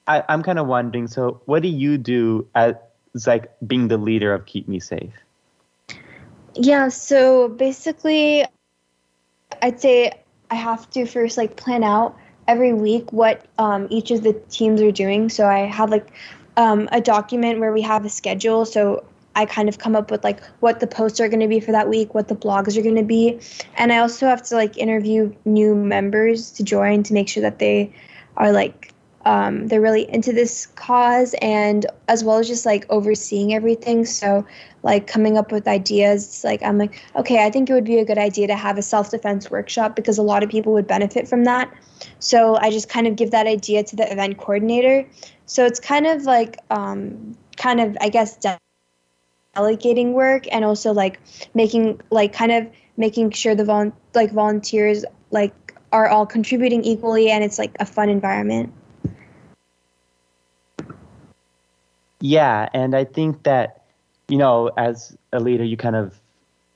I, 0.08 0.24
I'm 0.30 0.44
kind 0.44 0.58
of 0.60 0.66
wondering, 0.66 1.08
so 1.08 1.42
what 1.46 1.62
do 1.62 1.68
you 1.68 1.98
do 1.98 2.48
at 2.56 2.89
like 3.26 3.52
being 3.68 3.88
the 3.88 3.98
leader 3.98 4.34
of 4.34 4.46
Keep 4.46 4.68
Me 4.68 4.80
Safe? 4.80 5.14
Yeah, 6.56 6.90
so 6.90 7.48
basically, 7.50 8.46
I'd 9.62 9.80
say 9.80 10.12
I 10.52 10.56
have 10.56 10.90
to 10.92 11.06
first 11.06 11.38
like 11.38 11.56
plan 11.56 11.84
out 11.84 12.18
every 12.48 12.74
week 12.74 13.12
what 13.14 13.46
um, 13.58 13.88
each 13.90 14.12
of 14.12 14.24
the 14.24 14.34
teams 14.50 14.82
are 14.82 14.92
doing. 14.92 15.30
So 15.30 15.48
I 15.48 15.60
have 15.60 15.90
like 15.90 16.08
um, 16.58 16.90
a 16.92 17.00
document 17.00 17.60
where 17.60 17.72
we 17.72 17.82
have 17.82 18.06
a 18.06 18.10
schedule. 18.10 18.66
So 18.66 19.06
I 19.36 19.46
kind 19.46 19.70
of 19.70 19.78
come 19.78 19.96
up 19.96 20.12
with 20.12 20.24
like 20.24 20.44
what 20.60 20.80
the 20.80 20.88
posts 20.88 21.20
are 21.20 21.30
going 21.30 21.40
to 21.40 21.48
be 21.48 21.60
for 21.60 21.72
that 21.72 21.88
week, 21.88 22.14
what 22.14 22.28
the 22.28 22.36
blogs 22.36 22.78
are 22.78 22.82
going 22.82 22.96
to 22.96 23.04
be, 23.04 23.40
and 23.78 23.94
I 23.94 24.00
also 24.00 24.28
have 24.28 24.42
to 24.44 24.56
like 24.56 24.78
interview 24.78 25.34
new 25.46 25.76
members 25.76 26.52
to 26.52 26.64
join 26.64 27.04
to 27.04 27.14
make 27.14 27.30
sure 27.30 27.42
that 27.42 27.60
they 27.60 27.94
are 28.36 28.52
like 28.52 28.94
um, 29.26 29.68
they're 29.68 29.82
really 29.82 30.12
into 30.12 30.32
this 30.34 30.66
cause 30.66 31.36
and 31.42 31.86
as 32.08 32.24
well 32.24 32.38
as 32.38 32.48
just 32.48 32.66
like 32.66 32.86
overseeing 32.90 33.54
everything. 33.54 34.06
So 34.06 34.46
like 34.84 35.08
coming 35.08 35.38
up 35.38 35.52
with 35.52 35.68
ideas 35.68 36.44
like 36.44 36.64
i'm 36.64 36.78
like 36.78 37.02
okay 37.16 37.46
i 37.46 37.50
think 37.50 37.70
it 37.70 37.74
would 37.74 37.84
be 37.84 38.00
a 38.00 38.06
good 38.06 38.18
idea 38.18 38.48
to 38.48 38.56
have 38.56 38.78
a 38.78 38.82
self-defense 38.82 39.52
workshop 39.52 39.96
because 39.96 40.18
a 40.18 40.22
lot 40.22 40.44
of 40.44 40.50
people 40.50 40.74
would 40.74 40.88
benefit 40.88 41.28
from 41.28 41.44
that. 41.44 41.72
So 42.20 42.56
i 42.58 42.70
just 42.70 42.90
kind 42.90 43.08
of 43.08 43.16
give 43.16 43.32
that 43.32 43.48
idea 43.48 43.84
to 43.84 43.96
the 43.96 44.12
event 44.12 44.38
coordinator. 44.38 45.08
So 45.46 45.66
it's 45.66 45.80
kind 45.80 46.06
of 46.08 46.24
like 46.24 46.58
um, 46.70 47.36
kind 47.58 47.82
of 47.82 47.98
i 48.02 48.10
guess 48.10 48.38
delegating 49.56 50.14
work 50.14 50.46
and 50.52 50.64
also 50.64 50.94
like 50.94 51.20
making 51.54 52.00
like 52.10 52.34
kind 52.34 52.52
of 52.52 52.68
making 52.98 53.32
sure 53.32 53.56
the 53.56 53.66
vol- 53.66 53.94
like 54.16 54.32
volunteers 54.32 55.04
like 55.32 55.54
are 55.92 56.08
all 56.08 56.26
contributing 56.26 56.84
equally 56.84 57.30
and 57.30 57.44
it's 57.44 57.58
like 57.58 57.76
a 57.80 57.86
fun 57.86 58.10
environment 58.10 58.72
Yeah, 62.22 62.70
and 62.74 62.96
I 62.96 63.06
think 63.06 63.44
that 63.44 63.84
you 64.28 64.38
know, 64.38 64.72
as 64.78 65.18
a 65.34 65.40
leader, 65.40 65.64
you 65.64 65.78
kind 65.78 65.96
of 65.96 66.20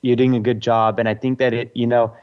you're 0.02 0.16
doing 0.16 0.36
a 0.36 0.40
good 0.40 0.62
job, 0.62 1.00
and 1.00 1.08
I 1.08 1.16
think 1.16 1.40
that 1.40 1.54
it, 1.54 1.72
you 1.74 1.88
know, 1.88 2.14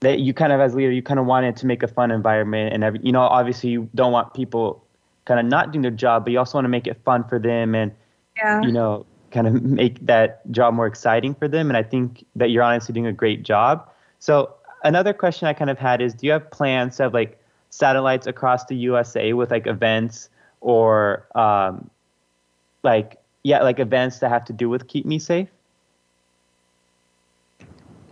that 0.00 0.20
you 0.20 0.34
kind 0.34 0.52
of 0.52 0.60
as 0.60 0.74
a 0.74 0.76
leader, 0.76 0.92
you 0.92 1.02
kind 1.02 1.20
of 1.20 1.26
wanted 1.26 1.56
to 1.56 1.66
make 1.66 1.82
a 1.82 1.88
fun 1.88 2.10
environment, 2.10 2.74
and 2.74 2.84
every, 2.84 3.00
you 3.02 3.12
know, 3.12 3.22
obviously 3.22 3.70
you 3.70 3.88
don't 3.94 4.12
want 4.12 4.34
people 4.34 4.84
kind 5.24 5.40
of 5.40 5.46
not 5.46 5.72
doing 5.72 5.82
their 5.82 5.90
job, 5.90 6.24
but 6.24 6.32
you 6.32 6.38
also 6.38 6.58
want 6.58 6.64
to 6.64 6.70
make 6.70 6.86
it 6.86 7.00
fun 7.04 7.24
for 7.24 7.38
them, 7.38 7.74
and 7.74 7.92
yeah. 8.36 8.60
you 8.62 8.72
know, 8.72 9.06
kind 9.30 9.46
of 9.46 9.62
make 9.62 10.04
that 10.06 10.50
job 10.50 10.74
more 10.74 10.86
exciting 10.86 11.34
for 11.34 11.48
them. 11.48 11.68
And 11.68 11.76
I 11.76 11.82
think 11.82 12.24
that 12.36 12.50
you're 12.50 12.62
honestly 12.62 12.92
doing 12.92 13.06
a 13.06 13.12
great 13.12 13.42
job. 13.42 13.88
So 14.18 14.54
another 14.84 15.12
question 15.12 15.48
I 15.48 15.52
kind 15.52 15.70
of 15.70 15.78
had 15.78 16.00
is, 16.00 16.14
do 16.14 16.26
you 16.26 16.32
have 16.32 16.50
plans 16.50 16.96
to 16.96 17.04
have 17.04 17.14
like 17.14 17.38
satellites 17.70 18.26
across 18.26 18.64
the 18.66 18.76
USA 18.76 19.32
with 19.32 19.50
like 19.50 19.66
events 19.66 20.28
or 20.60 21.26
um, 21.34 21.90
like 22.84 23.18
yeah 23.42 23.62
like 23.62 23.78
events 23.78 24.18
that 24.20 24.28
have 24.28 24.44
to 24.44 24.52
do 24.52 24.68
with 24.68 24.86
keep 24.86 25.06
me 25.06 25.18
safe? 25.18 25.48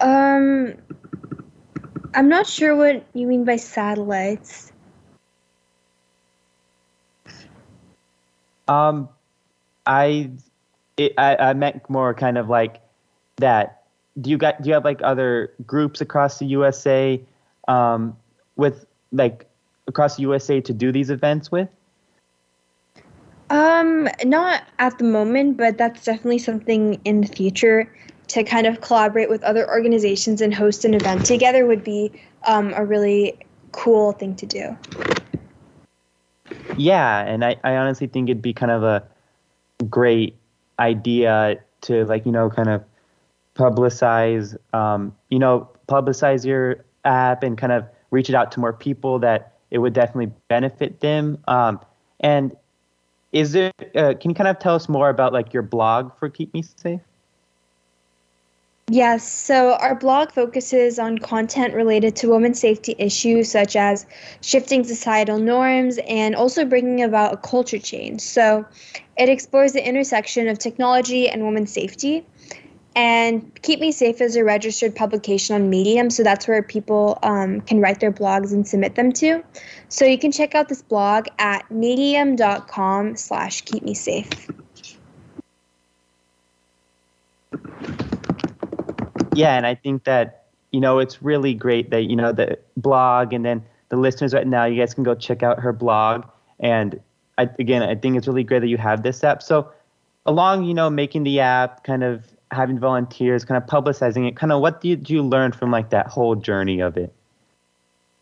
Um 0.01 0.75
i'm 2.15 2.29
not 2.29 2.47
sure 2.47 2.75
what 2.75 3.05
you 3.15 3.27
mean 3.27 3.45
by 3.45 3.57
satellites. 3.57 4.73
Um 8.67 9.09
i 9.87 10.31
it, 10.97 11.15
I, 11.17 11.37
I 11.37 11.53
meant 11.55 11.89
more 11.89 12.15
kind 12.15 12.37
of 12.37 12.49
like 12.49 12.81
that. 13.37 13.85
Do 14.21 14.31
you 14.31 14.39
got 14.39 14.61
do 14.63 14.69
you 14.69 14.75
have 14.75 14.85
like 14.85 15.01
other 15.03 15.53
groups 15.67 16.01
across 16.01 16.39
the 16.39 16.47
usa 16.47 17.23
um 17.69 18.17
with 18.57 18.87
like 19.13 19.47
across 19.87 20.17
the 20.17 20.23
usa 20.23 20.61
to 20.61 20.73
do 20.73 20.93
these 20.93 21.11
events 21.11 21.51
with 21.51 21.69
um, 23.53 24.09
not 24.25 24.62
at 24.79 24.97
the 24.97 25.05
moment, 25.05 25.59
but 25.59 25.77
that's 25.77 26.05
definitely 26.05 26.38
something 26.38 26.99
in 27.05 27.21
the 27.21 27.27
future 27.29 27.95
to 28.29 28.43
kind 28.43 28.67
of 28.67 28.81
collaborate 28.81 29.29
with 29.29 29.43
other 29.43 29.69
organizations 29.69 30.41
and 30.41 30.55
host 30.55 30.87
an 30.87 30.95
event 30.95 31.27
together 31.27 31.67
would 31.67 31.85
be 31.85 32.11
um, 32.47 32.73
a 32.75 32.85
really 32.85 33.38
cool 33.73 34.12
thing 34.12 34.35
to 34.37 34.47
do. 34.47 34.77
Yeah, 36.79 37.21
and 37.21 37.45
I, 37.45 37.57
I 37.62 37.77
honestly 37.77 38.07
think 38.07 38.31
it'd 38.31 38.41
be 38.41 38.55
kind 38.55 38.73
of 38.73 38.83
a 38.83 39.07
great 39.91 40.35
idea 40.79 41.59
to 41.83 42.07
like, 42.07 42.25
you 42.25 42.33
know, 42.33 42.49
kind 42.49 42.71
of 42.71 42.83
publicize, 43.55 44.57
um, 44.73 45.15
you 45.29 45.38
know, 45.38 45.69
publicize 45.88 46.47
your 46.47 46.83
app 47.05 47.43
and 47.43 47.59
kind 47.59 47.73
of 47.73 47.85
reach 48.11 48.31
it 48.31 48.35
out 48.35 48.51
to 48.53 48.61
more 48.61 48.73
people 48.73 49.19
that 49.19 49.59
it 49.71 49.77
would 49.77 49.93
definitely 49.93 50.33
benefit 50.49 51.01
them. 51.01 51.37
Um, 51.47 51.81
and 52.21 52.57
is 53.33 53.55
it 53.55 53.73
uh, 53.97 54.14
can 54.21 54.31
you 54.31 54.35
kind 54.35 54.49
of 54.49 54.59
tell 54.59 54.75
us 54.75 54.88
more 54.88 55.09
about 55.09 55.33
like 55.33 55.53
your 55.53 55.62
blog 55.62 56.16
for 56.18 56.29
keep 56.29 56.53
me 56.55 56.62
safe 56.62 57.01
Yes, 58.88 59.27
so 59.27 59.75
our 59.75 59.95
blog 59.95 60.33
focuses 60.33 60.99
on 60.99 61.16
content 61.16 61.73
related 61.73 62.14
to 62.16 62.29
women's 62.29 62.61
safety 62.61 62.95
issues 62.99 63.51
such 63.51 63.75
as 63.75 64.05
shifting 64.42 64.85
societal 64.85 65.38
norms 65.38 65.99
and 66.07 66.35
also 66.35 66.64
bringing 66.66 67.03
about 67.03 67.33
a 67.33 67.37
culture 67.38 67.79
change. 67.79 68.21
So 68.21 68.66
it 69.16 69.29
explores 69.31 69.73
the 69.73 69.87
intersection 69.87 70.49
of 70.49 70.59
technology 70.59 71.27
and 71.29 71.42
women's 71.45 71.73
safety. 71.73 72.27
And 72.94 73.50
Keep 73.62 73.81
Me 73.81 73.90
Safe 73.90 74.20
is 74.20 74.37
a 74.37 74.44
registered 74.44 74.94
publication 74.94 75.55
on 75.55 75.70
Medium, 75.70 76.11
so 76.11 76.22
that's 76.22 76.46
where 76.46 76.62
people 76.62 77.18
um, 77.22 77.62
can 77.62 77.81
write 77.81 78.00
their 78.00 78.12
blogs 78.12 78.52
and 78.52 78.68
submit 78.68 78.96
them 78.96 79.12
to. 79.12 79.42
So 79.88 80.05
you 80.05 80.18
can 80.18 80.31
check 80.31 80.55
out 80.55 80.68
this 80.68 80.83
blog 80.83 81.26
at 81.38 81.70
medium.com 81.70 83.16
slash 83.16 83.62
keep 83.62 83.83
me 83.83 83.94
safe. 83.94 84.50
Yeah, 89.35 89.57
and 89.57 89.66
I 89.66 89.74
think 89.74 90.05
that, 90.05 90.44
you 90.72 90.81
know, 90.81 90.98
it's 90.98 91.22
really 91.22 91.55
great 91.55 91.88
that, 91.90 92.02
you 92.02 92.16
know, 92.16 92.33
the 92.33 92.59
blog 92.76 93.33
and 93.33 93.44
then 93.44 93.64
the 93.88 93.96
listeners 93.96 94.35
right 94.35 94.46
now, 94.46 94.66
you 94.66 94.78
guys 94.78 94.92
can 94.92 95.05
go 95.05 95.14
check 95.14 95.42
out 95.42 95.61
her 95.61 95.72
blog. 95.72 96.26
And 96.61 97.00
I, 97.38 97.48
again, 97.59 97.83
I 97.83 97.94
think 97.94 98.16
it's 98.18 98.26
really 98.26 98.44
great 98.44 98.61
that 98.61 98.68
you 98.68 98.76
have 98.76 99.02
this 99.02 99.24
app. 99.24 99.42
So 99.42 99.70
along, 100.26 100.64
you 100.64 100.74
know, 100.74 100.90
making 100.90 101.24
the 101.24 101.40
app, 101.40 101.85
kind 101.85 102.05
of 102.05 102.26
having 102.53 102.79
volunteers, 102.79 103.45
kind 103.45 103.62
of 103.62 103.69
publicizing 103.69 104.29
it, 104.29 104.37
kind 104.37 104.53
of 104.53 104.61
what 104.61 104.81
did 104.81 105.09
you 105.09 105.23
learn 105.23 105.53
from 105.53 105.71
like 105.71 105.91
that 105.91 106.07
whole 106.07 106.35
journey 106.35 106.81
of 106.81 106.97
it? 106.97 107.12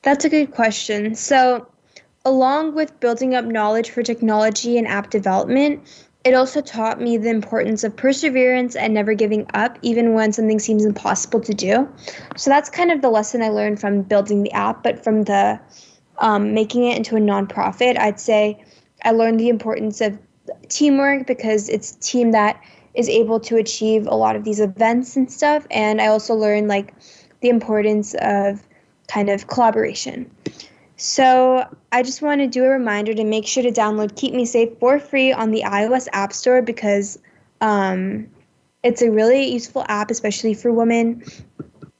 That's 0.02 0.24
a 0.24 0.28
good 0.28 0.52
question. 0.52 1.14
So, 1.14 1.66
along 2.24 2.74
with 2.74 2.98
building 3.00 3.34
up 3.34 3.44
knowledge 3.44 3.90
for 3.90 4.02
technology 4.02 4.78
and 4.78 4.86
app 4.86 5.10
development, 5.10 5.82
it 6.24 6.34
also 6.34 6.60
taught 6.60 7.00
me 7.00 7.16
the 7.16 7.30
importance 7.30 7.82
of 7.82 7.96
perseverance 7.96 8.76
and 8.76 8.92
never 8.92 9.14
giving 9.14 9.46
up, 9.54 9.78
even 9.82 10.12
when 10.12 10.32
something 10.32 10.58
seems 10.58 10.84
impossible 10.84 11.40
to 11.40 11.54
do. 11.54 11.88
So 12.36 12.50
that's 12.50 12.68
kind 12.68 12.90
of 12.90 13.00
the 13.00 13.08
lesson 13.08 13.42
I 13.42 13.48
learned 13.48 13.80
from 13.80 14.02
building 14.02 14.42
the 14.42 14.52
app, 14.52 14.82
but 14.82 15.02
from 15.02 15.24
the 15.24 15.58
um, 16.18 16.52
making 16.52 16.84
it 16.84 16.96
into 16.96 17.16
a 17.16 17.20
nonprofit, 17.20 17.98
I'd 17.98 18.20
say 18.20 18.62
I 19.04 19.12
learned 19.12 19.40
the 19.40 19.48
importance 19.48 20.02
of 20.02 20.18
teamwork 20.68 21.26
because 21.26 21.68
it's 21.68 21.96
a 21.96 22.00
team 22.00 22.32
that 22.32 22.60
is 22.94 23.08
able 23.08 23.40
to 23.40 23.56
achieve 23.56 24.06
a 24.06 24.14
lot 24.14 24.36
of 24.36 24.44
these 24.44 24.60
events 24.60 25.16
and 25.16 25.30
stuff. 25.30 25.66
And 25.70 26.00
I 26.00 26.08
also 26.08 26.34
learned 26.34 26.68
like 26.68 26.94
the 27.40 27.48
importance 27.48 28.14
of 28.20 28.66
kind 29.08 29.28
of 29.28 29.46
collaboration. 29.46 30.30
So 30.96 31.66
I 31.92 32.02
just 32.02 32.20
want 32.20 32.42
to 32.42 32.46
do 32.46 32.64
a 32.64 32.68
reminder 32.68 33.14
to 33.14 33.24
make 33.24 33.46
sure 33.46 33.62
to 33.62 33.70
download 33.70 34.16
Keep 34.16 34.34
Me 34.34 34.44
Safe 34.44 34.78
for 34.78 34.98
free 34.98 35.32
on 35.32 35.50
the 35.50 35.62
iOS 35.62 36.08
App 36.12 36.32
Store 36.32 36.60
because 36.60 37.18
um, 37.62 38.28
it's 38.82 39.00
a 39.00 39.10
really 39.10 39.50
useful 39.50 39.84
app, 39.88 40.10
especially 40.10 40.52
for 40.52 40.70
women. 40.72 41.22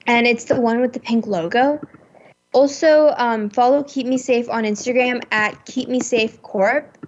And 0.06 0.26
it's 0.26 0.44
the 0.44 0.60
one 0.60 0.80
with 0.80 0.92
the 0.92 1.00
pink 1.00 1.26
logo. 1.26 1.80
Also, 2.52 3.14
um, 3.16 3.48
follow 3.48 3.82
Keep 3.84 4.06
Me 4.06 4.18
Safe 4.18 4.50
on 4.50 4.64
Instagram 4.64 5.22
at 5.30 5.64
Keep 5.64 5.88
Me 5.88 6.00
Safe 6.00 6.42
Corp. 6.42 6.98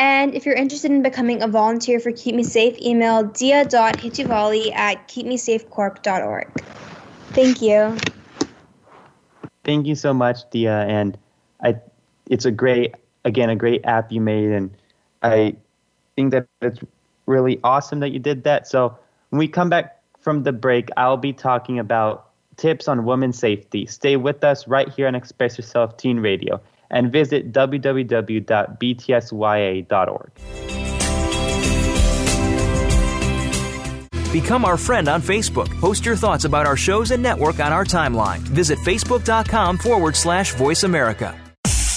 And 0.00 0.34
if 0.34 0.46
you're 0.46 0.54
interested 0.54 0.90
in 0.90 1.02
becoming 1.02 1.42
a 1.42 1.46
volunteer 1.46 2.00
for 2.00 2.10
Keep 2.10 2.34
Me 2.34 2.42
Safe, 2.42 2.80
email 2.80 3.22
diya.hituvalli 3.22 4.74
at 4.74 5.06
keepmesafecorp.org. 5.08 6.64
Thank 7.32 7.60
you. 7.60 7.98
Thank 9.62 9.86
you 9.86 9.94
so 9.94 10.14
much, 10.14 10.48
Dia. 10.48 10.86
And 10.88 11.18
I, 11.62 11.76
it's 12.30 12.46
a 12.46 12.50
great, 12.50 12.94
again, 13.26 13.50
a 13.50 13.56
great 13.56 13.84
app 13.84 14.10
you 14.10 14.22
made, 14.22 14.50
and 14.52 14.70
I 15.22 15.56
think 16.16 16.30
that 16.30 16.46
it's 16.62 16.80
really 17.26 17.60
awesome 17.62 18.00
that 18.00 18.08
you 18.08 18.20
did 18.20 18.44
that. 18.44 18.68
So 18.68 18.96
when 19.28 19.38
we 19.38 19.48
come 19.48 19.68
back 19.68 20.00
from 20.18 20.44
the 20.44 20.52
break, 20.52 20.88
I'll 20.96 21.18
be 21.18 21.34
talking 21.34 21.78
about 21.78 22.30
tips 22.56 22.88
on 22.88 23.04
women's 23.04 23.38
safety. 23.38 23.84
Stay 23.84 24.16
with 24.16 24.44
us 24.44 24.66
right 24.66 24.88
here 24.88 25.08
on 25.08 25.14
Express 25.14 25.58
Yourself 25.58 25.98
Teen 25.98 26.20
Radio 26.20 26.58
and 26.90 27.12
visit 27.12 27.52
www.btsya.org. 27.52 28.30
Become 34.32 34.64
our 34.64 34.76
friend 34.76 35.08
on 35.08 35.20
Facebook. 35.20 35.68
Post 35.80 36.06
your 36.06 36.14
thoughts 36.14 36.44
about 36.44 36.64
our 36.64 36.76
shows 36.76 37.10
and 37.10 37.20
network 37.22 37.58
on 37.58 37.72
our 37.72 37.84
timeline. 37.84 38.38
Visit 38.38 38.78
facebook.com 38.78 39.78
forward 39.78 40.14
slash 40.14 40.54
voice 40.54 40.84
America. 40.84 41.49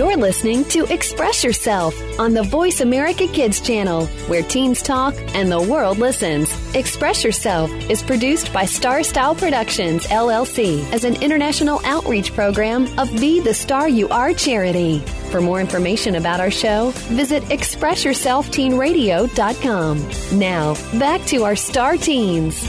You're 0.00 0.16
listening 0.16 0.64
to 0.70 0.90
Express 0.90 1.44
Yourself 1.44 1.94
on 2.18 2.32
the 2.32 2.44
Voice 2.44 2.80
America 2.80 3.26
Kids 3.26 3.60
channel, 3.60 4.06
where 4.28 4.42
teens 4.42 4.80
talk 4.80 5.14
and 5.34 5.52
the 5.52 5.60
world 5.60 5.98
listens. 5.98 6.50
Express 6.74 7.22
Yourself 7.22 7.70
is 7.90 8.02
produced 8.02 8.50
by 8.50 8.64
Star 8.64 9.02
Style 9.02 9.34
Productions, 9.34 10.06
LLC, 10.06 10.90
as 10.90 11.04
an 11.04 11.22
international 11.22 11.82
outreach 11.84 12.32
program 12.32 12.86
of 12.98 13.12
Be 13.20 13.40
the 13.40 13.52
Star 13.52 13.90
You 13.90 14.08
Are 14.08 14.32
charity. 14.32 15.00
For 15.30 15.42
more 15.42 15.60
information 15.60 16.14
about 16.14 16.40
our 16.40 16.50
show, 16.50 16.92
visit 17.12 17.42
ExpressYourselfTeenRadio.com. 17.50 20.38
Now, 20.38 20.74
back 20.98 21.26
to 21.26 21.44
our 21.44 21.56
star 21.56 21.98
teens. 21.98 22.62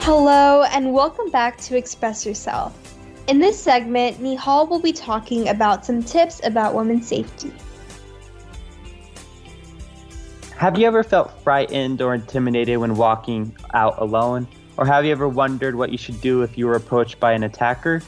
Hello, 0.00 0.64
and 0.64 0.92
welcome 0.92 1.30
back 1.30 1.56
to 1.58 1.76
Express 1.76 2.26
Yourself. 2.26 2.87
In 3.28 3.40
this 3.40 3.62
segment, 3.62 4.22
Nihal 4.22 4.70
will 4.70 4.80
be 4.80 4.90
talking 4.90 5.50
about 5.50 5.84
some 5.84 6.02
tips 6.02 6.40
about 6.44 6.74
women's 6.74 7.06
safety. 7.06 7.52
Have 10.56 10.78
you 10.78 10.86
ever 10.86 11.04
felt 11.04 11.38
frightened 11.42 12.00
or 12.00 12.14
intimidated 12.14 12.78
when 12.78 12.96
walking 12.96 13.54
out 13.74 14.00
alone? 14.00 14.48
Or 14.78 14.86
have 14.86 15.04
you 15.04 15.12
ever 15.12 15.28
wondered 15.28 15.74
what 15.74 15.92
you 15.92 15.98
should 15.98 16.18
do 16.22 16.40
if 16.40 16.56
you 16.56 16.66
were 16.66 16.74
approached 16.74 17.20
by 17.20 17.32
an 17.32 17.42
attacker? 17.42 18.00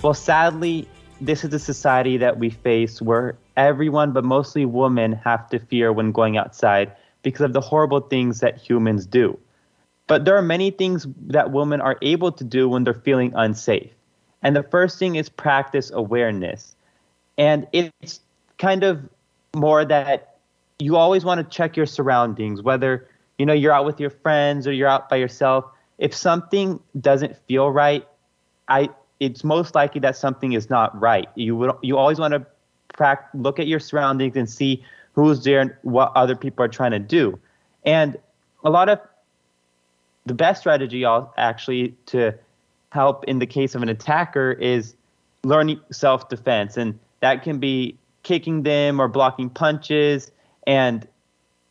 Well, 0.00 0.14
sadly, 0.14 0.88
this 1.20 1.44
is 1.44 1.52
a 1.52 1.58
society 1.58 2.16
that 2.16 2.38
we 2.38 2.48
face 2.48 3.02
where 3.02 3.36
everyone, 3.58 4.12
but 4.12 4.24
mostly 4.24 4.64
women, 4.64 5.12
have 5.12 5.46
to 5.50 5.58
fear 5.58 5.92
when 5.92 6.10
going 6.10 6.38
outside 6.38 6.90
because 7.22 7.42
of 7.42 7.52
the 7.52 7.60
horrible 7.60 8.00
things 8.00 8.40
that 8.40 8.56
humans 8.56 9.04
do. 9.04 9.38
But 10.06 10.24
there 10.24 10.38
are 10.38 10.42
many 10.42 10.70
things 10.70 11.06
that 11.26 11.52
women 11.52 11.82
are 11.82 11.98
able 12.00 12.32
to 12.32 12.44
do 12.44 12.66
when 12.66 12.84
they're 12.84 12.94
feeling 12.94 13.34
unsafe. 13.34 13.90
And 14.44 14.54
the 14.54 14.62
first 14.62 14.98
thing 14.98 15.16
is 15.16 15.28
practice 15.28 15.90
awareness. 15.90 16.76
And 17.38 17.66
it's 17.72 18.20
kind 18.58 18.84
of 18.84 19.08
more 19.56 19.84
that 19.84 20.36
you 20.78 20.96
always 20.96 21.24
want 21.24 21.38
to 21.38 21.56
check 21.56 21.76
your 21.76 21.86
surroundings, 21.86 22.62
whether 22.62 23.08
you 23.38 23.46
know 23.46 23.54
you're 23.54 23.72
out 23.72 23.86
with 23.86 23.98
your 23.98 24.10
friends 24.10 24.68
or 24.68 24.72
you're 24.72 24.88
out 24.88 25.08
by 25.08 25.16
yourself. 25.16 25.64
If 25.98 26.14
something 26.14 26.78
doesn't 27.00 27.36
feel 27.48 27.70
right, 27.70 28.06
I 28.68 28.90
it's 29.18 29.42
most 29.42 29.74
likely 29.74 30.00
that 30.02 30.16
something 30.16 30.52
is 30.52 30.68
not 30.68 31.00
right. 31.00 31.28
You 31.34 31.56
would 31.56 31.72
you 31.82 31.96
always 31.96 32.18
want 32.18 32.34
to 32.34 33.18
look 33.34 33.58
at 33.58 33.66
your 33.66 33.80
surroundings 33.80 34.36
and 34.36 34.48
see 34.48 34.84
who's 35.14 35.42
there 35.42 35.60
and 35.60 35.74
what 35.82 36.12
other 36.14 36.36
people 36.36 36.64
are 36.64 36.68
trying 36.68 36.90
to 36.90 36.98
do. 36.98 37.38
And 37.84 38.18
a 38.62 38.70
lot 38.70 38.88
of 38.88 39.00
the 40.26 40.34
best 40.34 40.60
strategy 40.60 41.04
all 41.04 41.32
actually 41.36 41.94
to 42.06 42.34
help 42.94 43.24
in 43.24 43.40
the 43.40 43.46
case 43.46 43.74
of 43.74 43.82
an 43.82 43.88
attacker 43.88 44.52
is 44.52 44.94
learning 45.42 45.80
self 45.90 46.28
defense. 46.28 46.76
And 46.76 46.98
that 47.20 47.42
can 47.42 47.58
be 47.58 47.98
kicking 48.22 48.62
them 48.62 49.00
or 49.00 49.08
blocking 49.08 49.50
punches. 49.50 50.30
And 50.66 51.06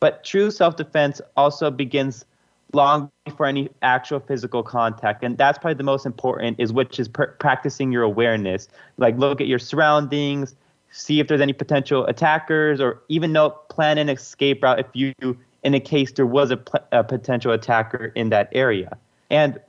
but 0.00 0.22
true 0.22 0.50
self 0.50 0.76
defense 0.76 1.20
also 1.36 1.70
begins 1.70 2.26
long 2.74 3.10
before 3.24 3.46
any 3.46 3.70
actual 3.82 4.18
physical 4.18 4.62
contact 4.62 5.22
and 5.22 5.38
that's 5.38 5.58
probably 5.58 5.76
the 5.76 5.84
most 5.84 6.04
important 6.04 6.58
is 6.58 6.72
which 6.72 6.98
is 6.98 7.06
pr- 7.06 7.26
practicing 7.38 7.92
your 7.92 8.02
awareness 8.02 8.66
like 8.96 9.16
look 9.16 9.40
at 9.40 9.46
your 9.46 9.60
surroundings 9.60 10.56
see 10.90 11.20
if 11.20 11.28
there's 11.28 11.40
any 11.40 11.52
potential 11.52 12.04
attackers 12.06 12.80
or 12.80 13.00
even 13.08 13.30
know 13.30 13.50
plan 13.68 13.96
an 13.96 14.08
escape 14.08 14.60
route 14.60 14.80
if 14.80 14.86
you 14.92 15.12
in 15.62 15.72
a 15.72 15.78
case 15.78 16.10
there 16.12 16.26
was 16.26 16.50
a, 16.50 16.56
pl- 16.56 16.84
a 16.90 17.04
potential 17.04 17.52
attacker 17.52 18.06
in 18.16 18.30
that 18.30 18.48
area 18.50 18.98
and 19.30 19.60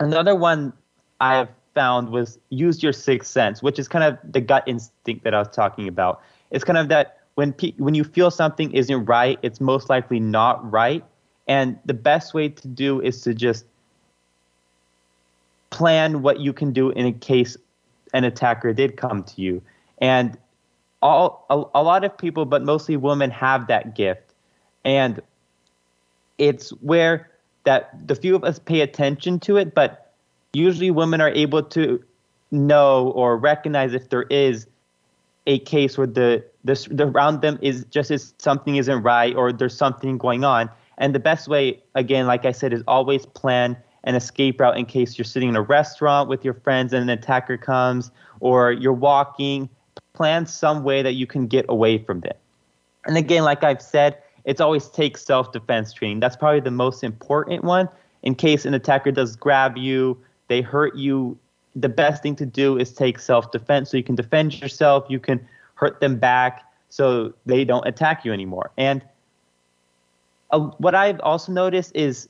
another 0.00 0.34
one 0.34 0.72
I 1.20 1.36
have 1.36 1.48
found 1.74 2.08
was 2.08 2.38
use 2.48 2.82
your 2.82 2.92
sixth 2.92 3.30
sense, 3.30 3.62
which 3.62 3.78
is 3.78 3.86
kind 3.86 4.02
of 4.04 4.18
the 4.32 4.40
gut 4.40 4.64
instinct 4.66 5.22
that 5.24 5.34
I 5.34 5.38
was 5.38 5.48
talking 5.48 5.86
about. 5.86 6.20
It's 6.50 6.64
kind 6.64 6.78
of 6.78 6.88
that 6.88 7.18
when 7.36 7.52
pe- 7.52 7.74
when 7.76 7.94
you 7.94 8.02
feel 8.02 8.30
something 8.30 8.72
isn't 8.72 9.04
right, 9.04 9.38
it's 9.42 9.60
most 9.60 9.88
likely 9.88 10.18
not 10.18 10.68
right, 10.70 11.04
and 11.46 11.78
the 11.84 11.94
best 11.94 12.34
way 12.34 12.48
to 12.48 12.68
do 12.68 13.00
is 13.00 13.20
to 13.22 13.34
just 13.34 13.64
plan 15.70 16.22
what 16.22 16.40
you 16.40 16.52
can 16.52 16.72
do 16.72 16.90
in 16.90 17.06
a 17.06 17.12
case 17.12 17.56
an 18.12 18.24
attacker 18.24 18.72
did 18.72 18.96
come 18.96 19.22
to 19.22 19.40
you. 19.40 19.62
And 19.98 20.36
all 21.00 21.46
a, 21.48 21.62
a 21.78 21.82
lot 21.82 22.02
of 22.02 22.18
people, 22.18 22.44
but 22.44 22.62
mostly 22.62 22.96
women, 22.96 23.30
have 23.30 23.68
that 23.68 23.94
gift, 23.94 24.34
and 24.84 25.20
it's 26.38 26.70
where 26.80 27.29
that 27.64 28.06
the 28.06 28.14
few 28.14 28.34
of 28.34 28.44
us 28.44 28.58
pay 28.58 28.80
attention 28.80 29.38
to 29.40 29.56
it, 29.56 29.74
but 29.74 30.12
usually 30.52 30.90
women 30.90 31.20
are 31.20 31.30
able 31.30 31.62
to 31.62 32.02
know 32.50 33.10
or 33.10 33.36
recognize 33.36 33.94
if 33.94 34.08
there 34.10 34.24
is 34.24 34.66
a 35.46 35.58
case 35.60 35.96
where 35.96 36.06
the 36.06 36.44
the, 36.64 36.86
the 36.90 37.06
around 37.06 37.40
them 37.40 37.58
is 37.62 37.84
just 37.90 38.10
as 38.10 38.34
something 38.38 38.76
isn't 38.76 39.02
right 39.02 39.34
or 39.34 39.52
there's 39.52 39.76
something 39.76 40.18
going 40.18 40.44
on. 40.44 40.68
And 40.98 41.14
the 41.14 41.20
best 41.20 41.48
way, 41.48 41.82
again, 41.94 42.26
like 42.26 42.44
I 42.44 42.52
said, 42.52 42.74
is 42.74 42.82
always 42.86 43.24
plan 43.24 43.76
an 44.04 44.14
escape 44.14 44.60
route 44.60 44.76
in 44.76 44.84
case 44.84 45.16
you're 45.16 45.24
sitting 45.24 45.48
in 45.48 45.56
a 45.56 45.62
restaurant 45.62 46.28
with 46.28 46.44
your 46.44 46.54
friends 46.54 46.92
and 46.92 47.02
an 47.02 47.08
attacker 47.08 47.56
comes, 47.56 48.10
or 48.40 48.72
you're 48.72 48.92
walking. 48.92 49.68
Plan 50.12 50.44
some 50.44 50.84
way 50.84 51.00
that 51.02 51.12
you 51.12 51.26
can 51.26 51.46
get 51.46 51.64
away 51.68 51.98
from 51.98 52.20
them. 52.20 52.36
And 53.06 53.16
again, 53.16 53.44
like 53.44 53.64
I've 53.64 53.80
said, 53.80 54.18
it's 54.44 54.60
always 54.60 54.88
take 54.88 55.16
self 55.16 55.52
defense 55.52 55.92
training. 55.92 56.20
That's 56.20 56.36
probably 56.36 56.60
the 56.60 56.70
most 56.70 57.04
important 57.04 57.64
one. 57.64 57.88
In 58.22 58.34
case 58.34 58.64
an 58.64 58.74
attacker 58.74 59.10
does 59.10 59.36
grab 59.36 59.76
you, 59.76 60.18
they 60.48 60.60
hurt 60.60 60.96
you, 60.96 61.38
the 61.76 61.88
best 61.88 62.22
thing 62.22 62.36
to 62.36 62.46
do 62.46 62.78
is 62.78 62.92
take 62.92 63.18
self 63.18 63.50
defense 63.52 63.90
so 63.90 63.96
you 63.96 64.02
can 64.02 64.14
defend 64.14 64.60
yourself, 64.60 65.06
you 65.08 65.18
can 65.18 65.46
hurt 65.74 66.00
them 66.00 66.18
back 66.18 66.64
so 66.88 67.32
they 67.46 67.64
don't 67.64 67.86
attack 67.86 68.24
you 68.24 68.32
anymore. 68.32 68.70
And 68.76 69.02
uh, 70.50 70.58
what 70.78 70.94
I've 70.94 71.20
also 71.20 71.52
noticed 71.52 71.92
is 71.94 72.28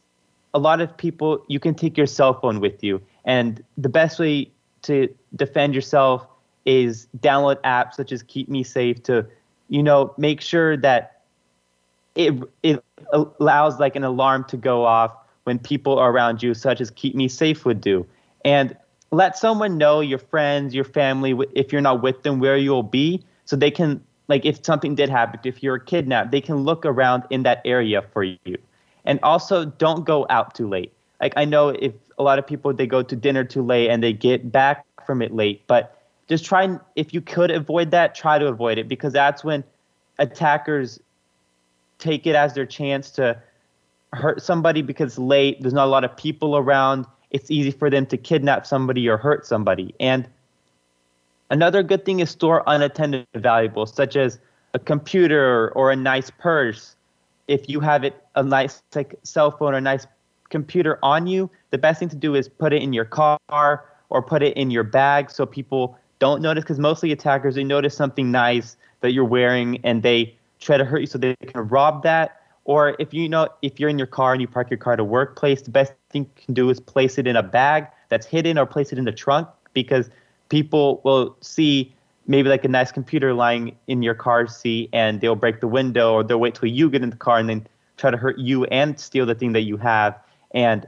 a 0.52 0.58
lot 0.58 0.80
of 0.80 0.96
people, 0.96 1.44
you 1.48 1.58
can 1.58 1.74
take 1.74 1.96
your 1.96 2.06
cell 2.06 2.38
phone 2.38 2.60
with 2.60 2.82
you. 2.82 3.00
And 3.24 3.62
the 3.76 3.88
best 3.88 4.18
way 4.18 4.50
to 4.82 5.08
defend 5.36 5.74
yourself 5.74 6.26
is 6.66 7.08
download 7.18 7.60
apps 7.62 7.94
such 7.94 8.12
as 8.12 8.22
Keep 8.22 8.48
Me 8.48 8.62
Safe 8.62 9.02
to, 9.04 9.26
you 9.68 9.82
know, 9.82 10.14
make 10.18 10.40
sure 10.40 10.76
that 10.76 11.09
it, 12.14 12.34
it 12.62 12.84
allows 13.12 13.78
like 13.78 13.96
an 13.96 14.04
alarm 14.04 14.44
to 14.44 14.56
go 14.56 14.84
off 14.84 15.12
when 15.44 15.58
people 15.58 15.98
are 15.98 16.10
around 16.10 16.42
you, 16.42 16.54
such 16.54 16.80
as 16.80 16.90
Keep 16.90 17.14
Me 17.14 17.28
Safe 17.28 17.64
would 17.64 17.80
do. 17.80 18.06
And 18.44 18.76
let 19.10 19.36
someone 19.36 19.78
know, 19.78 20.00
your 20.00 20.18
friends, 20.18 20.74
your 20.74 20.84
family, 20.84 21.36
if 21.54 21.72
you're 21.72 21.80
not 21.80 22.02
with 22.02 22.22
them, 22.22 22.38
where 22.38 22.56
you'll 22.56 22.82
be, 22.82 23.22
so 23.44 23.56
they 23.56 23.70
can, 23.70 24.02
like, 24.28 24.44
if 24.44 24.64
something 24.64 24.94
did 24.94 25.08
happen, 25.08 25.40
if 25.44 25.62
you're 25.62 25.78
kidnapped, 25.78 26.30
they 26.30 26.40
can 26.40 26.56
look 26.56 26.86
around 26.86 27.24
in 27.30 27.42
that 27.42 27.60
area 27.64 28.02
for 28.02 28.22
you. 28.22 28.56
And 29.04 29.18
also, 29.22 29.64
don't 29.64 30.04
go 30.04 30.26
out 30.30 30.54
too 30.54 30.68
late. 30.68 30.92
Like, 31.20 31.32
I 31.36 31.44
know 31.44 31.70
if 31.70 31.92
a 32.18 32.22
lot 32.22 32.38
of 32.38 32.46
people 32.46 32.72
they 32.72 32.86
go 32.86 33.02
to 33.02 33.16
dinner 33.16 33.44
too 33.44 33.62
late 33.62 33.88
and 33.90 34.02
they 34.02 34.12
get 34.12 34.52
back 34.52 34.84
from 35.04 35.22
it 35.22 35.34
late, 35.34 35.66
but 35.66 35.96
just 36.28 36.44
try 36.44 36.62
and 36.62 36.78
if 36.94 37.12
you 37.12 37.20
could 37.20 37.50
avoid 37.50 37.90
that, 37.90 38.14
try 38.14 38.38
to 38.38 38.46
avoid 38.46 38.78
it 38.78 38.88
because 38.88 39.12
that's 39.12 39.42
when 39.42 39.64
attackers 40.18 41.00
take 42.00 42.26
it 42.26 42.34
as 42.34 42.54
their 42.54 42.66
chance 42.66 43.10
to 43.12 43.40
hurt 44.12 44.42
somebody 44.42 44.82
because 44.82 45.18
late. 45.18 45.60
There's 45.60 45.74
not 45.74 45.86
a 45.86 45.90
lot 45.90 46.04
of 46.04 46.16
people 46.16 46.56
around 46.56 47.06
it's 47.30 47.50
easy 47.50 47.70
for 47.70 47.88
them 47.90 48.06
to 48.06 48.16
kidnap 48.16 48.66
somebody 48.66 49.08
or 49.08 49.16
hurt 49.16 49.46
somebody. 49.46 49.94
And 50.00 50.28
another 51.50 51.82
good 51.82 52.04
thing 52.04 52.20
is 52.20 52.30
store 52.30 52.62
unattended 52.66 53.26
valuables, 53.34 53.94
such 53.94 54.16
as 54.16 54.38
a 54.74 54.78
computer 54.78 55.70
or 55.70 55.90
a 55.90 55.96
nice 55.96 56.30
purse. 56.30 56.96
If 57.48 57.68
you 57.68 57.80
have 57.80 58.04
it 58.04 58.22
a 58.34 58.42
nice 58.42 58.82
like 58.94 59.18
cell 59.22 59.50
phone 59.50 59.74
or 59.74 59.78
a 59.78 59.80
nice 59.80 60.06
computer 60.48 60.98
on 61.02 61.26
you, 61.26 61.50
the 61.70 61.78
best 61.78 62.00
thing 62.00 62.08
to 62.08 62.16
do 62.16 62.34
is 62.34 62.48
put 62.48 62.72
it 62.72 62.82
in 62.82 62.92
your 62.92 63.04
car 63.04 63.38
or 63.48 64.22
put 64.22 64.42
it 64.42 64.56
in 64.56 64.70
your 64.70 64.84
bag 64.84 65.30
so 65.30 65.46
people 65.46 65.96
don't 66.18 66.42
notice 66.42 66.64
because 66.64 66.78
mostly 66.78 67.12
attackers 67.12 67.54
they 67.54 67.64
notice 67.64 67.96
something 67.96 68.30
nice 68.30 68.76
that 69.00 69.12
you're 69.12 69.24
wearing 69.24 69.80
and 69.84 70.02
they 70.02 70.36
try 70.60 70.76
to 70.76 70.84
hurt 70.84 71.00
you 71.00 71.06
so 71.06 71.18
they 71.18 71.34
can 71.36 71.66
rob 71.68 72.02
that 72.02 72.40
or 72.64 72.94
if 72.98 73.12
you 73.14 73.28
know 73.28 73.48
if 73.62 73.80
you're 73.80 73.88
in 73.88 73.98
your 73.98 74.06
car 74.06 74.32
and 74.32 74.40
you 74.40 74.46
park 74.46 74.70
your 74.70 74.78
car 74.78 74.92
at 74.92 75.00
a 75.00 75.04
workplace, 75.04 75.62
the 75.62 75.70
best 75.70 75.92
thing 76.10 76.22
you 76.22 76.44
can 76.44 76.54
do 76.54 76.70
is 76.70 76.78
place 76.78 77.18
it 77.18 77.26
in 77.26 77.36
a 77.36 77.42
bag 77.42 77.86
that's 78.08 78.26
hidden 78.26 78.58
or 78.58 78.66
place 78.66 78.92
it 78.92 78.98
in 78.98 79.04
the 79.04 79.12
trunk 79.12 79.48
because 79.72 80.10
people 80.50 81.00
will 81.04 81.36
see 81.40 81.92
maybe 82.26 82.48
like 82.48 82.64
a 82.64 82.68
nice 82.68 82.92
computer 82.92 83.34
lying 83.34 83.76
in 83.86 84.02
your 84.02 84.14
car 84.14 84.46
seat 84.46 84.88
and 84.92 85.20
they'll 85.20 85.34
break 85.34 85.60
the 85.60 85.66
window 85.66 86.12
or 86.12 86.22
they'll 86.22 86.38
wait 86.38 86.54
till 86.54 86.68
you 86.68 86.90
get 86.90 87.02
in 87.02 87.10
the 87.10 87.16
car 87.16 87.38
and 87.38 87.48
then 87.48 87.66
try 87.96 88.10
to 88.10 88.16
hurt 88.16 88.38
you 88.38 88.64
and 88.66 89.00
steal 89.00 89.26
the 89.26 89.34
thing 89.34 89.52
that 89.52 89.62
you 89.62 89.76
have. 89.76 90.18
And 90.52 90.86